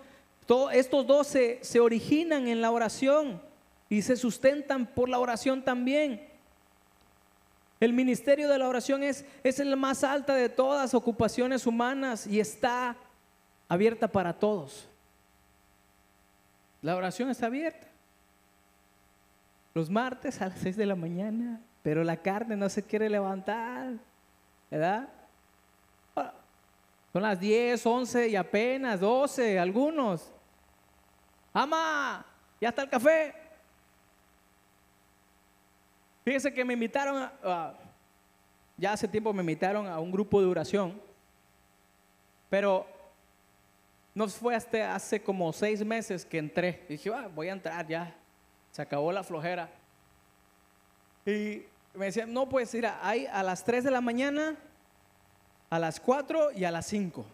estos 0.72 1.06
dos 1.06 1.26
se, 1.26 1.58
se 1.62 1.78
originan 1.78 2.48
en 2.48 2.62
la 2.62 2.70
oración 2.70 3.42
y 3.90 4.00
se 4.00 4.16
sustentan 4.16 4.86
por 4.86 5.10
la 5.10 5.18
oración 5.18 5.62
también. 5.62 6.26
El 7.78 7.92
ministerio 7.92 8.48
de 8.48 8.58
la 8.58 8.68
oración 8.68 9.02
es, 9.02 9.26
es 9.44 9.62
más 9.76 10.02
alta 10.02 10.34
de 10.34 10.48
todas 10.48 10.94
ocupaciones 10.94 11.66
humanas 11.66 12.26
y 12.26 12.40
está 12.40 12.96
abierta 13.68 14.08
para 14.08 14.32
todos. 14.32 14.88
La 16.82 16.96
oración 16.96 17.30
está 17.30 17.46
abierta. 17.46 17.86
Los 19.74 19.90
martes 19.90 20.40
a 20.40 20.48
las 20.48 20.58
6 20.60 20.76
de 20.76 20.86
la 20.86 20.94
mañana, 20.94 21.60
pero 21.82 22.02
la 22.02 22.16
carne 22.16 22.56
no 22.56 22.68
se 22.68 22.82
quiere 22.82 23.10
levantar, 23.10 23.94
¿verdad? 24.70 25.08
Son 27.12 27.22
las 27.22 27.38
10, 27.40 27.84
11 27.84 28.28
y 28.28 28.36
apenas 28.36 29.00
12, 29.00 29.58
algunos. 29.58 30.32
Ama, 31.52 32.24
ya 32.60 32.68
está 32.68 32.82
el 32.82 32.90
café. 32.90 33.34
Fíjense 36.24 36.52
que 36.52 36.64
me 36.64 36.74
invitaron, 36.74 37.30
ya 38.76 38.92
hace 38.92 39.06
tiempo 39.06 39.32
me 39.32 39.42
invitaron 39.42 39.86
a 39.86 39.98
un 40.00 40.10
grupo 40.10 40.40
de 40.40 40.46
oración, 40.46 41.00
pero 42.50 42.95
no 44.16 44.26
fue 44.28 44.54
hasta 44.54 44.94
hace 44.94 45.22
como 45.22 45.52
seis 45.52 45.84
meses 45.84 46.24
que 46.24 46.38
entré. 46.38 46.86
dije, 46.88 47.12
ah, 47.14 47.28
voy 47.32 47.50
a 47.50 47.52
entrar 47.52 47.86
ya. 47.86 48.16
Se 48.70 48.80
acabó 48.80 49.12
la 49.12 49.22
flojera. 49.22 49.68
Y 51.26 51.64
me 51.92 52.06
decían, 52.06 52.32
no, 52.32 52.48
pues 52.48 52.72
mira, 52.72 52.98
hay 53.02 53.26
a 53.26 53.42
las 53.42 53.62
3 53.62 53.84
de 53.84 53.90
la 53.90 54.00
mañana, 54.00 54.56
a 55.68 55.78
las 55.78 56.00
4 56.00 56.52
y 56.52 56.64
a 56.64 56.70
las 56.70 56.86
5. 56.86 57.26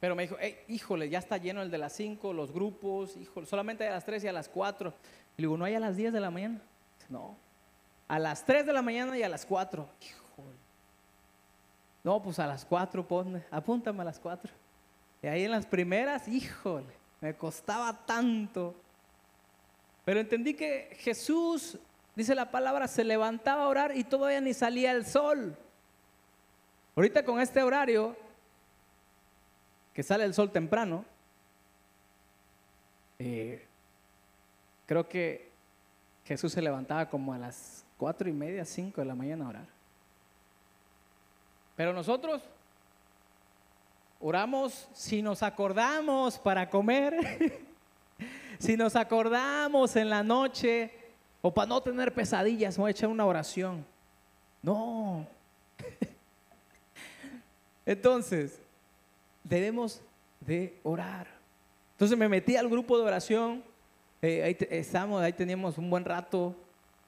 Pero 0.00 0.16
me 0.16 0.24
dijo, 0.24 0.36
híjole, 0.66 1.08
ya 1.08 1.20
está 1.20 1.36
lleno 1.36 1.62
el 1.62 1.70
de 1.70 1.78
las 1.78 1.92
5, 1.92 2.32
los 2.32 2.50
grupos, 2.50 3.16
híjole, 3.16 3.46
solamente 3.46 3.84
hay 3.84 3.90
a 3.90 3.94
las 3.94 4.04
3 4.04 4.24
y 4.24 4.26
a 4.26 4.32
las 4.32 4.48
4. 4.48 4.92
Y 5.36 5.42
le 5.42 5.46
digo, 5.46 5.56
¿no 5.56 5.66
hay 5.66 5.76
a 5.76 5.80
las 5.80 5.96
10 5.96 6.14
de 6.14 6.20
la 6.20 6.32
mañana? 6.32 6.60
No, 7.08 7.36
a 8.08 8.18
las 8.18 8.44
3 8.44 8.66
de 8.66 8.72
la 8.72 8.82
mañana 8.82 9.16
y 9.16 9.22
a 9.22 9.28
las 9.28 9.46
4. 9.46 9.88
Híjole. 10.00 10.56
No, 12.02 12.20
pues 12.20 12.40
a 12.40 12.46
las 12.48 12.64
4, 12.64 13.06
ponme, 13.06 13.44
apúntame 13.52 14.02
a 14.02 14.04
las 14.04 14.18
4. 14.18 14.52
Y 15.22 15.26
ahí 15.26 15.44
en 15.44 15.50
las 15.50 15.66
primeras, 15.66 16.28
híjole, 16.28 16.94
me 17.20 17.34
costaba 17.34 18.06
tanto. 18.06 18.74
Pero 20.04 20.20
entendí 20.20 20.54
que 20.54 20.96
Jesús, 21.00 21.78
dice 22.14 22.34
la 22.34 22.50
palabra, 22.50 22.86
se 22.86 23.04
levantaba 23.04 23.64
a 23.64 23.68
orar 23.68 23.96
y 23.96 24.04
todavía 24.04 24.40
ni 24.40 24.54
salía 24.54 24.92
el 24.92 25.04
sol. 25.04 25.56
Ahorita 26.94 27.24
con 27.24 27.40
este 27.40 27.62
horario, 27.62 28.16
que 29.92 30.02
sale 30.02 30.24
el 30.24 30.34
sol 30.34 30.50
temprano, 30.50 31.04
eh, 33.18 33.66
creo 34.86 35.08
que 35.08 35.50
Jesús 36.24 36.52
se 36.52 36.62
levantaba 36.62 37.08
como 37.08 37.32
a 37.32 37.38
las 37.38 37.84
cuatro 37.96 38.28
y 38.28 38.32
media, 38.32 38.64
cinco 38.64 39.00
de 39.00 39.06
la 39.06 39.14
mañana 39.14 39.44
a 39.44 39.48
orar. 39.48 39.66
Pero 41.74 41.92
nosotros 41.92 42.42
Oramos 44.20 44.88
si 44.94 45.22
nos 45.22 45.42
acordamos 45.42 46.38
para 46.38 46.68
comer, 46.68 47.60
si 48.58 48.76
nos 48.76 48.96
acordamos 48.96 49.94
en 49.94 50.10
la 50.10 50.22
noche 50.22 50.90
o 51.40 51.54
para 51.54 51.68
no 51.68 51.80
tener 51.80 52.12
pesadillas, 52.12 52.78
a 52.78 52.90
echar 52.90 53.08
una 53.08 53.24
oración. 53.24 53.84
No. 54.60 55.24
Entonces, 57.86 58.60
debemos 59.44 60.00
de 60.40 60.76
orar. 60.82 61.28
Entonces 61.92 62.18
me 62.18 62.28
metí 62.28 62.56
al 62.56 62.68
grupo 62.68 62.98
de 62.98 63.04
oración, 63.04 63.62
eh, 64.22 64.42
ahí 64.42 64.56
estamos, 64.70 65.22
ahí 65.22 65.32
teníamos 65.32 65.78
un 65.78 65.90
buen 65.90 66.04
rato, 66.04 66.54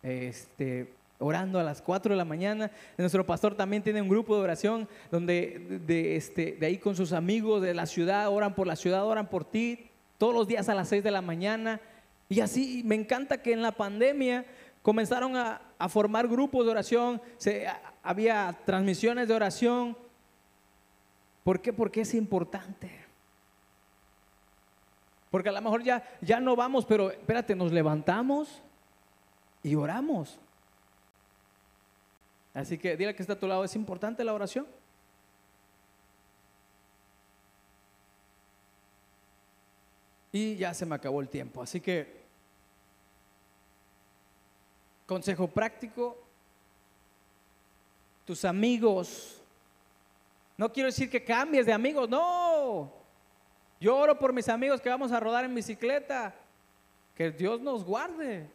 este, 0.02 0.92
orando 1.20 1.60
a 1.60 1.62
las 1.62 1.80
4 1.82 2.14
de 2.14 2.16
la 2.16 2.24
mañana. 2.24 2.70
Nuestro 2.98 3.24
pastor 3.24 3.54
también 3.54 3.82
tiene 3.82 4.02
un 4.02 4.08
grupo 4.08 4.34
de 4.34 4.42
oración 4.42 4.88
donde 5.10 5.80
de, 5.86 6.16
este, 6.16 6.56
de 6.58 6.66
ahí 6.66 6.78
con 6.78 6.96
sus 6.96 7.12
amigos 7.12 7.62
de 7.62 7.74
la 7.74 7.86
ciudad, 7.86 8.28
oran 8.30 8.54
por 8.54 8.66
la 8.66 8.74
ciudad, 8.74 9.04
oran 9.06 9.28
por 9.28 9.44
ti, 9.44 9.90
todos 10.18 10.34
los 10.34 10.48
días 10.48 10.68
a 10.68 10.74
las 10.74 10.88
6 10.88 11.04
de 11.04 11.10
la 11.10 11.22
mañana. 11.22 11.80
Y 12.28 12.40
así 12.40 12.82
me 12.84 12.94
encanta 12.94 13.42
que 13.42 13.52
en 13.52 13.62
la 13.62 13.72
pandemia 13.72 14.46
comenzaron 14.82 15.36
a, 15.36 15.60
formar 15.88 16.26
grupos 16.28 16.64
de 16.64 16.70
oración, 16.70 17.22
se, 17.36 17.66
había 18.02 18.58
transmisiones 18.64 19.28
de 19.28 19.34
oración. 19.34 19.96
¿Por 21.44 21.60
qué? 21.60 21.72
Porque 21.72 22.02
es 22.02 22.14
importante. 22.14 22.90
Porque 25.30 25.48
a 25.48 25.52
lo 25.52 25.60
mejor 25.60 25.82
ya, 25.82 26.02
ya 26.20 26.40
no 26.40 26.56
vamos, 26.56 26.84
pero 26.84 27.10
espérate, 27.10 27.54
nos 27.54 27.72
levantamos 27.72 28.62
y 29.62 29.74
oramos. 29.74 30.38
Así 32.52 32.78
que 32.78 32.96
dile 32.96 33.14
que 33.14 33.22
está 33.22 33.34
a 33.34 33.38
tu 33.38 33.46
lado, 33.46 33.64
¿es 33.64 33.76
importante 33.76 34.24
la 34.24 34.34
oración? 34.34 34.66
Y 40.32 40.56
ya 40.56 40.74
se 40.74 40.86
me 40.86 40.94
acabó 40.94 41.20
el 41.20 41.28
tiempo. 41.28 41.62
Así 41.62 41.80
que, 41.80 42.20
consejo 45.06 45.48
práctico, 45.48 46.16
tus 48.24 48.44
amigos, 48.44 49.40
no 50.56 50.72
quiero 50.72 50.88
decir 50.88 51.10
que 51.10 51.24
cambies 51.24 51.66
de 51.66 51.72
amigos, 51.72 52.08
no. 52.08 52.92
Yo 53.80 53.96
oro 53.96 54.18
por 54.18 54.32
mis 54.32 54.48
amigos 54.48 54.80
que 54.80 54.88
vamos 54.88 55.10
a 55.10 55.18
rodar 55.18 55.44
en 55.44 55.54
bicicleta, 55.54 56.34
que 57.16 57.30
Dios 57.30 57.60
nos 57.60 57.84
guarde. 57.84 58.48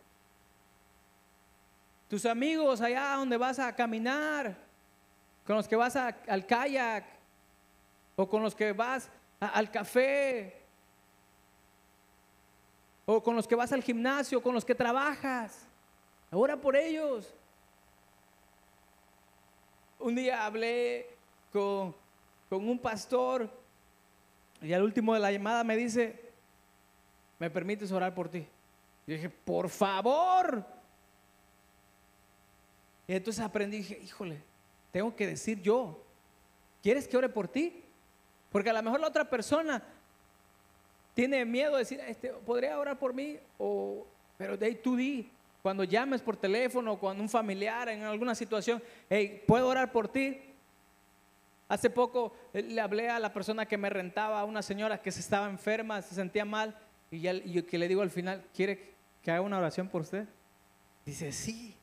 Tus 2.08 2.26
amigos 2.26 2.82
allá 2.82 3.16
donde 3.16 3.38
vas 3.38 3.58
a 3.60 3.76
caminar, 3.76 4.56
con 5.46 5.56
los 5.56 5.68
que 5.68 5.76
vas 5.76 5.96
al 5.96 6.46
kayak, 6.46 7.06
o 8.16 8.30
con 8.30 8.44
los 8.44 8.56
que 8.56 8.72
vas 8.74 9.10
al 9.40 9.72
café, 9.72 10.62
o 13.06 13.22
con 13.22 13.36
los 13.36 13.48
que 13.48 13.56
vas 13.56 13.72
al 13.72 13.84
gimnasio, 13.84 14.42
con 14.42 14.54
los 14.54 14.66
que 14.66 14.76
trabajas. 14.76 15.68
Ora 16.32 16.58
por 16.58 16.76
ellos. 16.76 17.34
Un 20.00 20.16
día 20.16 20.46
hablé 20.46 21.08
con, 21.52 21.96
con 22.50 22.68
un 22.68 22.78
pastor 22.78 23.50
y 24.62 24.74
al 24.74 24.84
último 24.84 25.14
de 25.14 25.20
la 25.20 25.32
llamada 25.32 25.64
me 25.64 25.76
dice, 25.76 26.32
¿me 27.40 27.50
permites 27.50 27.92
orar 27.92 28.14
por 28.14 28.30
ti? 28.30 28.48
Y 29.08 29.14
dije, 29.14 29.30
por 29.30 29.70
favor. 29.70 30.75
Y 33.08 33.14
entonces 33.14 33.44
aprendí, 33.44 33.78
dije, 33.78 34.00
híjole, 34.04 34.42
tengo 34.92 35.16
que 35.16 35.28
decir 35.28 35.62
yo, 35.62 36.02
¿quieres 36.82 37.08
que 37.08 37.18
ore 37.18 37.30
por 37.30 37.48
ti? 37.48 37.84
Porque 38.52 38.70
a 38.70 38.74
lo 38.74 38.82
mejor 38.82 39.00
la 39.00 39.08
otra 39.08 39.30
persona 39.30 39.84
tiene 41.14 41.46
miedo 41.46 41.74
de 41.74 41.80
decir, 41.80 42.00
este, 42.02 42.30
¿podría 42.30 42.80
orar 42.80 42.98
por 42.98 43.14
mí? 43.14 43.38
O, 43.58 44.06
pero 44.38 44.58
de 44.58 44.66
ahí 44.66 44.76
tú 44.76 44.96
di, 44.96 45.30
cuando 45.62 45.84
llames 45.84 46.22
por 46.22 46.38
teléfono, 46.38 46.98
cuando 46.98 47.24
un 47.24 47.30
familiar 47.30 47.90
en 47.90 48.04
alguna 48.04 48.36
situación, 48.36 48.82
hey, 49.10 49.44
¿puedo 49.48 49.68
orar 49.68 49.92
por 49.92 50.08
ti? 50.08 50.40
Hace 51.68 51.90
poco 51.90 52.36
eh, 52.54 52.62
le 52.62 52.80
hablé 52.80 53.10
a 53.10 53.20
la 53.20 53.34
persona 53.34 53.66
que 53.66 53.78
me 53.78 53.90
rentaba, 53.90 54.40
a 54.40 54.46
una 54.46 54.62
señora 54.62 55.02
que 55.02 55.12
se 55.12 55.20
estaba 55.20 55.50
enferma, 55.50 56.02
se 56.02 56.16
sentía 56.16 56.46
mal, 56.46 56.78
y, 57.10 57.22
ya, 57.22 57.34
y 57.34 57.62
que 57.64 57.78
le 57.78 57.88
digo 57.88 58.02
al 58.02 58.12
final, 58.12 58.44
¿quiere 58.54 58.94
que 59.24 59.32
haga 59.32 59.42
una 59.42 59.58
oración 59.58 59.88
por 59.88 60.02
usted? 60.02 60.26
Dice, 61.06 61.32
sí. 61.32 61.76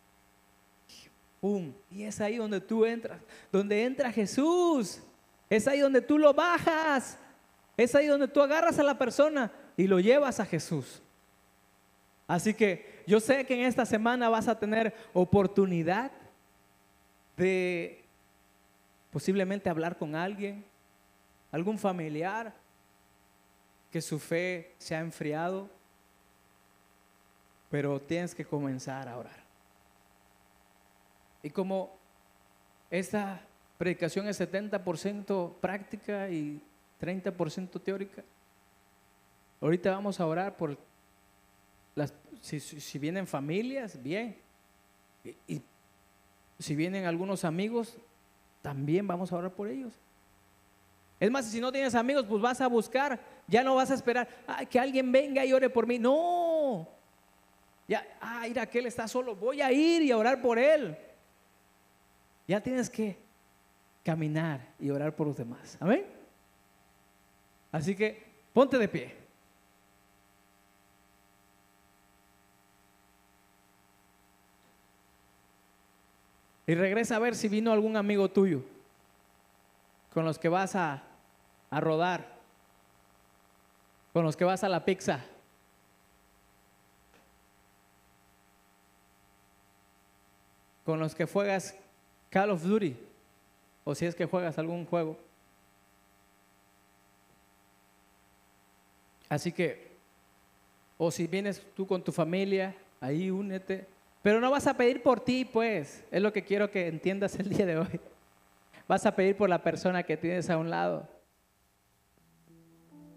¡Pum! 1.43 1.73
Y 1.91 2.05
es 2.05 2.21
ahí 2.21 2.37
donde 2.37 2.61
tú 2.61 2.87
entras, 2.87 3.21
donde 3.51 3.83
entra 3.83 4.13
Jesús. 4.13 5.03
Es 5.51 5.67
ahí 5.67 5.81
donde 5.81 6.01
tú 6.01 6.17
lo 6.17 6.33
bajas. 6.33 7.19
Es 7.77 7.97
ahí 7.97 8.07
donde 8.07 8.29
tú 8.29 8.41
agarras 8.41 8.79
a 8.79 8.85
la 8.85 8.97
persona 8.97 9.51
y 9.77 9.89
lo 9.89 9.99
llevas 9.99 10.39
a 10.39 10.47
Jesús. 10.47 11.03
Así 12.29 12.55
que 12.55 13.03
yo 13.09 13.19
sé 13.19 13.45
que 13.45 13.55
en 13.55 13.67
esta 13.67 13.85
semana 13.85 14.29
vas 14.29 14.47
a 14.47 14.57
tener 14.57 14.95
oportunidad 15.13 16.13
de 17.37 18.05
posiblemente 19.11 19.69
hablar 19.69 19.99
con 19.99 20.15
alguien, 20.15 20.65
algún 21.51 21.77
familiar 21.77 22.55
que 23.91 24.01
su 24.01 24.21
fe 24.21 24.77
se 24.79 24.95
ha 24.95 25.01
enfriado, 25.01 25.69
pero 27.69 28.01
tienes 28.01 28.33
que 28.33 28.45
comenzar 28.45 29.09
a 29.09 29.19
orar. 29.19 29.42
Y 31.43 31.51
como 31.51 31.97
esta 32.91 33.41
predicación 33.79 34.29
es 34.29 34.41
70% 34.41 35.55
práctica 35.61 36.29
y 36.29 36.61
30% 37.01 37.83
teórica. 37.83 38.23
Ahorita 39.61 39.91
vamos 39.91 40.21
a 40.21 40.27
orar 40.27 40.57
por 40.57 40.77
las, 41.95 42.13
si, 42.41 42.99
vienen 42.99 43.27
familias, 43.27 44.01
bien. 44.03 44.37
Y, 45.49 45.63
si 46.59 46.77
vienen 46.77 47.07
algunos 47.07 47.45
amigos, 47.45 47.97
también 48.61 49.07
vamos 49.07 49.33
a 49.33 49.37
orar 49.37 49.53
por 49.53 49.69
ellos. 49.69 49.93
Es 51.19 51.31
más, 51.31 51.47
si 51.47 51.61
no 51.61 51.73
tienes 51.73 51.95
amigos, 51.95 52.25
pues 52.29 52.41
vas 52.41 52.61
a 52.61 52.69
buscar, 52.69 53.19
ya 53.49 53.65
no 53.65 53.75
vas 53.75 53.91
a 53.91 53.95
esperar 53.95 54.29
que 54.71 54.79
alguien 54.79 55.11
venga 55.11 55.45
y 55.45 55.53
ore 55.53 55.71
por 55.71 55.87
mí. 55.87 55.99
No, 55.99 56.89
ya, 57.89 58.07
ah, 58.21 58.45
mira, 58.47 58.63
aquel 58.63 58.87
está 58.87 59.09
solo, 59.09 59.35
voy 59.35 59.61
a 59.61 59.73
ir 59.73 60.03
y 60.03 60.11
a 60.13 60.17
orar 60.17 60.41
por 60.41 60.59
él. 60.59 60.97
Ya 62.47 62.61
tienes 62.61 62.91
que 62.91 63.19
caminar 64.05 64.61
y 64.79 64.91
orar 64.91 65.15
por 65.15 65.27
los 65.27 65.37
demás. 65.37 65.77
Amén. 65.81 66.05
Así 67.71 67.95
que 67.95 68.23
ponte 68.53 68.79
de 68.79 68.89
pie. 68.89 69.17
Y 76.67 76.75
regresa 76.75 77.17
a 77.17 77.19
ver 77.19 77.35
si 77.35 77.49
vino 77.49 77.73
algún 77.73 77.97
amigo 77.97 78.31
tuyo 78.31 78.63
con 80.15 80.25
los 80.25 80.39
que 80.39 80.49
vas 80.49 80.77
a, 80.77 81.03
a 81.71 81.81
rodar, 81.81 82.39
con 84.13 84.25
los 84.25 84.37
que 84.37 84.45
vas 84.45 84.63
a 84.63 84.69
la 84.69 84.85
pizza. 84.85 85.25
Con 90.85 90.99
los 90.99 91.15
que 91.15 91.25
juegas 91.25 91.77
Call 92.33 92.51
of 92.51 92.63
Duty, 92.63 92.97
o 93.85 93.95
si 93.95 94.07
es 94.07 94.15
que 94.15 94.25
juegas 94.25 94.57
algún 94.57 94.87
juego. 94.87 95.19
Así 99.29 99.53
que, 99.53 99.93
o 100.97 101.11
si 101.11 101.27
vienes 101.27 101.63
tú 101.77 101.87
con 101.87 102.03
tu 102.03 102.11
familia, 102.11 102.75
ahí 103.03 103.31
únete. 103.31 103.87
Pero 104.23 104.41
no 104.41 104.51
vas 104.51 104.67
a 104.67 104.75
pedir 104.75 105.03
por 105.03 105.21
ti, 105.21 105.45
pues. 105.45 106.05
Es 106.11 106.23
lo 106.23 106.33
que 106.33 106.43
quiero 106.43 106.71
que 106.71 106.87
entiendas 106.87 107.39
el 107.39 107.51
día 107.51 107.67
de 107.67 107.77
hoy. 107.77 108.01
Vas 108.89 109.05
a 109.05 109.15
pedir 109.15 109.37
por 109.37 109.51
la 109.51 109.63
persona 109.63 110.03
que 110.03 110.17
tienes 110.17 110.49
a 110.49 110.57
un 110.57 110.71
lado. 110.71 111.07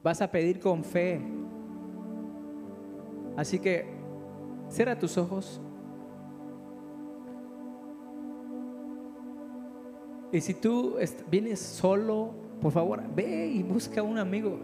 Vas 0.03 0.21
a 0.21 0.29
pedir 0.29 0.59
con 0.59 0.83
fe. 0.83 1.21
Así 3.37 3.59
que, 3.59 3.85
cierra 4.69 4.99
tus 4.99 5.17
ojos. 5.17 5.61
Y 10.35 10.41
si 10.41 10.53
tú 10.53 10.97
vienes 11.31 11.61
solo, 11.61 12.31
por 12.61 12.73
favor, 12.73 13.01
ve 13.15 13.47
y 13.47 13.63
busca 13.63 14.03
un 14.03 14.17
amigo. 14.17 14.59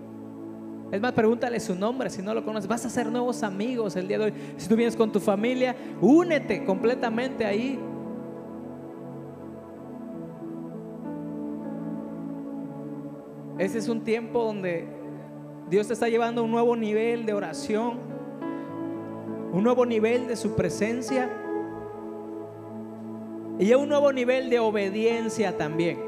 Es 0.92 1.00
más, 1.00 1.14
pregúntale 1.14 1.62
su 1.62 1.76
nombre 1.76 2.10
si 2.10 2.22
no 2.22 2.34
lo 2.34 2.44
conoces. 2.44 2.68
Vas 2.68 2.84
a 2.84 2.90
hacer 2.90 3.10
nuevos 3.10 3.42
amigos 3.42 3.96
el 3.96 4.06
día 4.06 4.20
de 4.20 4.26
hoy. 4.26 4.34
Si 4.58 4.68
tú 4.68 4.76
vienes 4.76 4.98
con 4.98 5.14
tu 5.14 5.22
familia, 5.22 5.74
únete 6.02 6.66
completamente 6.66 7.46
ahí. 7.46 7.80
Ese 13.58 13.78
es 13.78 13.88
un 13.88 14.02
tiempo 14.02 14.44
donde 14.44 14.90
Dios 15.70 15.88
te 15.88 15.94
está 15.94 16.10
llevando 16.10 16.42
a 16.42 16.44
un 16.44 16.52
nuevo 16.52 16.76
nivel 16.76 17.26
de 17.26 17.32
oración, 17.32 17.98
un 19.54 19.64
nuevo 19.64 19.86
nivel 19.86 20.28
de 20.28 20.36
su 20.36 20.54
presencia 20.54 21.41
y 23.62 23.72
a 23.72 23.78
un 23.78 23.88
nuevo 23.88 24.12
nivel 24.12 24.50
de 24.50 24.58
obediencia 24.58 25.56
también. 25.56 26.00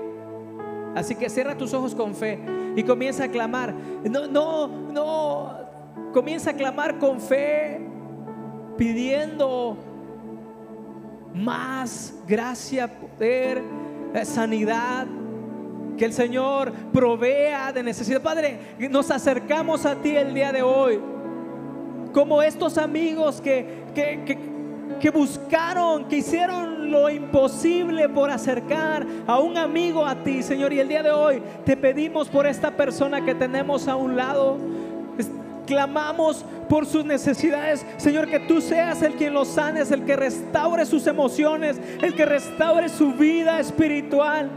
Así 0.96 1.16
que 1.16 1.30
cierra 1.30 1.56
tus 1.56 1.72
ojos 1.76 1.94
con 1.94 2.16
fe 2.16 2.40
y 2.76 2.82
comienza 2.84 3.26
a 3.26 3.28
clamar. 3.28 3.76
No, 4.10 4.28
no, 4.28 4.68
no. 4.68 5.64
Comienza 6.14 6.50
a 6.50 6.54
clamar 6.54 6.98
con 6.98 7.22
fe, 7.22 7.80
pidiendo 8.76 9.78
más 11.36 12.16
gracia, 12.28 12.88
poder, 12.88 13.62
eh, 14.16 14.26
sanidad. 14.26 15.06
Que 15.96 16.06
el 16.06 16.14
Señor 16.14 16.74
provea 16.92 17.72
de 17.72 17.84
necesidad. 17.84 18.20
Padre, 18.20 18.58
nos 18.90 19.12
acercamos 19.12 19.86
a 19.86 19.94
ti 19.96 20.16
el 20.16 20.34
día 20.34 20.52
de 20.52 20.64
hoy. 20.64 21.00
Como 22.14 22.42
estos 22.42 22.80
amigos 22.80 23.40
que, 23.42 23.84
que, 23.94 24.24
que 24.26 24.54
que 25.00 25.10
buscaron, 25.10 26.08
que 26.08 26.18
hicieron 26.18 26.73
lo 26.84 27.10
imposible 27.10 28.10
por 28.10 28.30
acercar 28.30 29.06
a 29.28 29.40
un 29.40 29.58
amigo 29.58 30.06
a 30.06 30.16
ti, 30.24 30.44
Señor. 30.44 30.74
Y 30.74 30.80
el 30.80 30.88
día 30.88 31.04
de 31.04 31.12
hoy 31.12 31.42
te 31.66 31.78
pedimos 31.78 32.30
por 32.30 32.46
esta 32.46 32.72
persona 32.72 33.24
que 33.24 33.36
tenemos 33.36 33.88
a 33.88 33.96
un 33.96 34.16
lado. 34.16 34.58
Clamamos 35.66 36.46
por 36.68 36.86
sus 36.86 37.06
necesidades. 37.06 37.86
Señor, 37.98 38.28
que 38.28 38.40
tú 38.40 38.60
seas 38.60 39.02
el 39.02 39.14
quien 39.14 39.34
los 39.34 39.48
sanes, 39.48 39.92
el 39.92 40.04
que 40.04 40.16
restaure 40.16 40.86
sus 40.86 41.08
emociones, 41.08 41.80
el 42.02 42.14
que 42.16 42.26
restaure 42.26 42.90
su 42.90 43.14
vida 43.14 43.60
espiritual. 43.60 44.50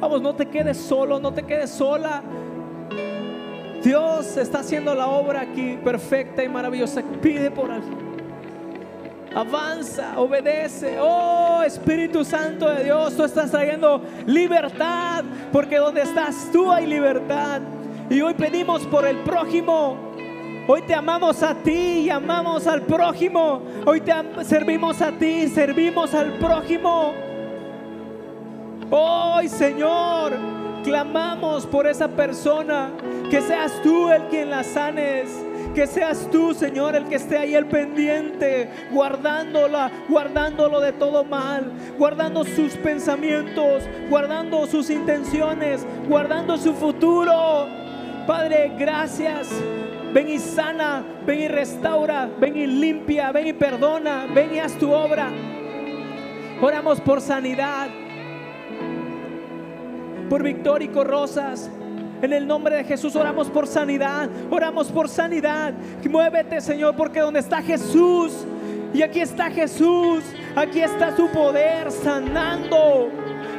Vamos, 0.00 0.20
no 0.22 0.34
te 0.34 0.46
quedes 0.46 0.76
solo, 0.76 1.20
no 1.20 1.32
te 1.32 1.42
quedes 1.42 1.70
sola. 1.70 2.22
Dios 3.82 4.36
está 4.36 4.60
haciendo 4.60 4.94
la 4.94 5.06
obra 5.06 5.40
aquí 5.40 5.78
perfecta 5.82 6.44
y 6.44 6.48
maravillosa. 6.48 7.02
Pide 7.22 7.50
por 7.50 7.70
algo. 7.70 8.19
Avanza, 9.34 10.18
obedece. 10.18 10.98
Oh 11.00 11.62
Espíritu 11.62 12.24
Santo 12.24 12.68
de 12.68 12.84
Dios, 12.84 13.16
tú 13.16 13.24
estás 13.24 13.50
trayendo 13.50 14.02
libertad, 14.26 15.24
porque 15.52 15.76
donde 15.76 16.02
estás 16.02 16.48
tú 16.52 16.70
hay 16.70 16.86
libertad. 16.86 17.60
Y 18.08 18.20
hoy 18.22 18.34
pedimos 18.34 18.86
por 18.86 19.06
el 19.06 19.18
prójimo. 19.18 19.96
Hoy 20.66 20.82
te 20.82 20.94
amamos 20.94 21.42
a 21.42 21.54
ti 21.54 22.00
y 22.00 22.10
amamos 22.10 22.66
al 22.66 22.82
prójimo. 22.82 23.62
Hoy 23.86 24.00
te 24.00 24.12
servimos 24.44 25.00
a 25.00 25.12
ti, 25.12 25.48
servimos 25.48 26.12
al 26.14 26.34
prójimo. 26.38 27.12
Hoy, 28.90 29.48
Señor, 29.48 30.32
clamamos 30.82 31.66
por 31.66 31.86
esa 31.86 32.08
persona. 32.08 32.90
Que 33.30 33.40
seas 33.40 33.80
tú 33.82 34.10
el 34.10 34.24
quien 34.24 34.50
la 34.50 34.64
sanes. 34.64 35.49
Que 35.80 35.86
seas 35.86 36.28
tú, 36.30 36.52
Señor, 36.52 36.94
el 36.94 37.06
que 37.06 37.14
esté 37.14 37.38
ahí 37.38 37.54
el 37.54 37.64
pendiente, 37.64 38.68
guardándola, 38.92 39.90
guardándolo 40.10 40.78
de 40.78 40.92
todo 40.92 41.24
mal, 41.24 41.72
guardando 41.96 42.44
sus 42.44 42.74
pensamientos, 42.74 43.84
guardando 44.10 44.66
sus 44.66 44.90
intenciones, 44.90 45.86
guardando 46.06 46.58
su 46.58 46.74
futuro. 46.74 47.66
Padre, 48.26 48.72
gracias. 48.78 49.48
Ven 50.12 50.28
y 50.28 50.38
sana, 50.38 51.02
ven 51.24 51.40
y 51.40 51.48
restaura, 51.48 52.28
ven 52.38 52.58
y 52.58 52.66
limpia, 52.66 53.32
ven 53.32 53.46
y 53.46 53.54
perdona, 53.54 54.26
ven 54.34 54.56
y 54.56 54.58
haz 54.58 54.74
tu 54.74 54.92
obra. 54.92 55.30
Oramos 56.60 57.00
por 57.00 57.22
sanidad, 57.22 57.88
por 60.28 60.42
Victórico 60.42 61.04
Rosas. 61.04 61.70
En 62.22 62.32
el 62.32 62.46
nombre 62.46 62.76
de 62.76 62.84
Jesús 62.84 63.16
oramos 63.16 63.48
por 63.48 63.66
sanidad, 63.66 64.28
oramos 64.50 64.88
por 64.88 65.08
sanidad. 65.08 65.72
Muévete, 66.08 66.60
Señor, 66.60 66.94
porque 66.96 67.20
donde 67.20 67.40
está 67.40 67.62
Jesús, 67.62 68.46
y 68.92 69.02
aquí 69.02 69.20
está 69.20 69.50
Jesús, 69.50 70.24
aquí 70.56 70.80
está 70.80 71.16
su 71.16 71.28
poder 71.28 71.90
sanando, 71.92 73.08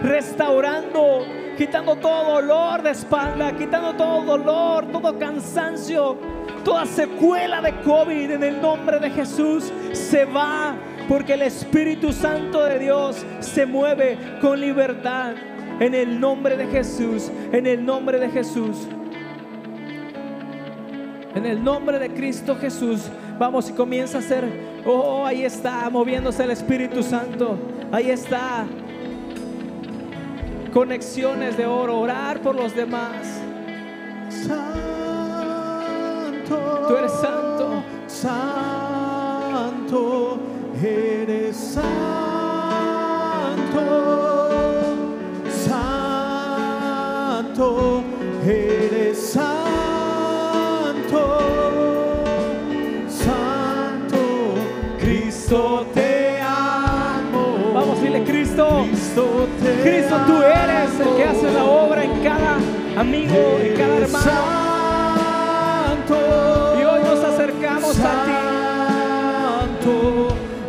restaurando, 0.03 1.25
quitando 1.57 1.95
todo 1.95 2.41
dolor 2.41 2.81
de 2.83 2.91
espalda, 2.91 3.53
quitando 3.57 3.93
todo 3.93 4.23
dolor, 4.23 4.85
todo 4.91 5.17
cansancio, 5.17 6.17
toda 6.65 6.85
secuela 6.85 7.61
de 7.61 7.73
COVID 7.81 8.31
en 8.31 8.43
el 8.43 8.61
nombre 8.61 8.99
de 8.99 9.09
Jesús 9.09 9.71
se 9.93 10.25
va 10.25 10.75
porque 11.07 11.33
el 11.33 11.41
Espíritu 11.41 12.13
Santo 12.13 12.63
de 12.63 12.79
Dios 12.79 13.25
se 13.39 13.65
mueve 13.65 14.17
con 14.39 14.59
libertad. 14.59 15.33
En 15.81 15.93
el 15.95 16.19
nombre 16.19 16.55
de 16.57 16.67
Jesús, 16.67 17.31
en 17.51 17.65
el 17.65 17.83
nombre 17.83 18.19
de 18.19 18.29
Jesús. 18.29 18.87
En 21.33 21.43
el 21.43 21.63
nombre 21.63 21.97
de 21.97 22.13
Cristo 22.13 22.55
Jesús, 22.55 23.09
vamos 23.39 23.67
y 23.67 23.73
comienza 23.73 24.17
a 24.17 24.19
hacer, 24.19 24.45
oh, 24.85 25.25
ahí 25.25 25.43
está, 25.43 25.89
moviéndose 25.89 26.43
el 26.43 26.51
Espíritu 26.51 27.01
Santo. 27.01 27.57
Ahí 27.91 28.11
está. 28.11 28.67
Conexiones 30.71 31.57
de 31.57 31.65
oro, 31.65 31.99
orar 31.99 32.41
por 32.41 32.53
los 32.53 32.75
demás. 32.75 33.41
Santo, 34.29 34.61
Tú 36.87 36.95
eres 36.95 37.11
santo. 37.13 37.83
santo, 38.05 39.01
eres 40.83 41.20
tú 60.19 60.41
eres 60.43 60.99
el 60.99 61.15
que 61.15 61.23
hace 61.23 61.51
la 61.51 61.63
obra 61.63 62.03
en 62.03 62.21
cada 62.21 62.57
amigo, 62.97 63.59
en 63.61 63.73
cada 63.77 63.97
hermano. 63.97 64.25
Santo, 65.85 66.15
Y 66.79 66.83
hoy 66.83 67.01
nos 67.03 67.23
acercamos 67.23 67.97
a 67.99 68.25
ti. 68.25 68.31
Santo, 69.81 70.27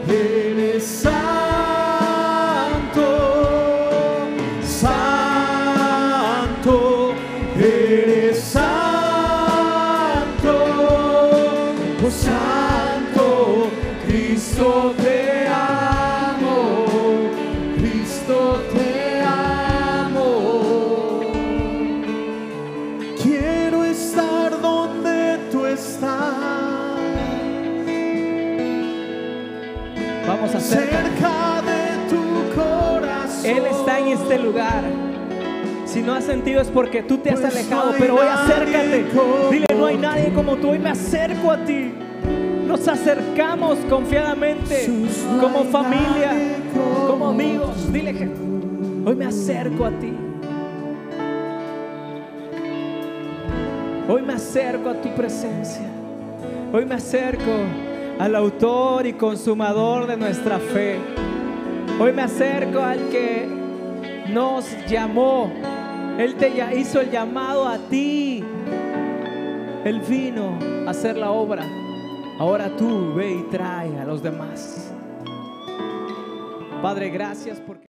eres 0.08 0.84
santo, 0.84 1.18
santo, 4.62 5.54
eres 7.56 8.21
este 34.32 34.44
lugar. 34.44 34.82
Si 35.84 36.00
no 36.00 36.14
has 36.14 36.24
sentido 36.24 36.62
es 36.62 36.68
porque 36.68 37.02
tú 37.02 37.18
te 37.18 37.30
has 37.30 37.44
alejado, 37.44 37.92
pero 37.98 38.14
hoy 38.14 38.26
acércate. 38.26 39.04
Dile, 39.50 39.66
no 39.76 39.86
hay 39.86 39.98
nadie 39.98 40.32
como 40.32 40.56
tú. 40.56 40.70
Hoy 40.70 40.78
me 40.78 40.88
acerco 40.88 41.50
a 41.50 41.58
ti. 41.64 41.92
Nos 42.66 42.88
acercamos 42.88 43.78
confiadamente 43.90 44.88
como 45.38 45.64
familia, 45.64 46.32
como 47.06 47.28
amigos. 47.28 47.92
Dile 47.92 48.14
que 48.14 48.30
hoy 49.04 49.14
me 49.14 49.26
acerco 49.26 49.84
a 49.84 49.90
ti. 49.90 50.12
Hoy 54.08 54.22
me 54.22 54.32
acerco 54.32 54.88
a 54.88 54.94
tu 54.94 55.10
presencia. 55.14 55.86
Hoy 56.72 56.86
me 56.86 56.94
acerco 56.94 57.52
al 58.18 58.34
autor 58.34 59.06
y 59.06 59.12
consumador 59.12 60.06
de 60.06 60.16
nuestra 60.16 60.58
fe. 60.58 60.96
Hoy 62.00 62.12
me 62.12 62.22
acerco 62.22 62.80
al 62.80 63.10
que 63.10 63.41
nos 64.32 64.66
llamó. 64.86 65.50
Él 66.18 66.34
te 66.36 66.52
hizo 66.76 67.00
el 67.00 67.10
llamado 67.10 67.66
a 67.66 67.78
ti. 67.78 68.44
Él 69.84 70.00
vino 70.00 70.58
a 70.86 70.90
hacer 70.90 71.16
la 71.16 71.30
obra. 71.30 71.64
Ahora 72.38 72.74
tú 72.76 73.14
ve 73.14 73.32
y 73.32 73.42
trae 73.50 73.98
a 73.98 74.04
los 74.04 74.22
demás. 74.22 74.92
Padre, 76.80 77.10
gracias 77.10 77.60
porque... 77.60 77.91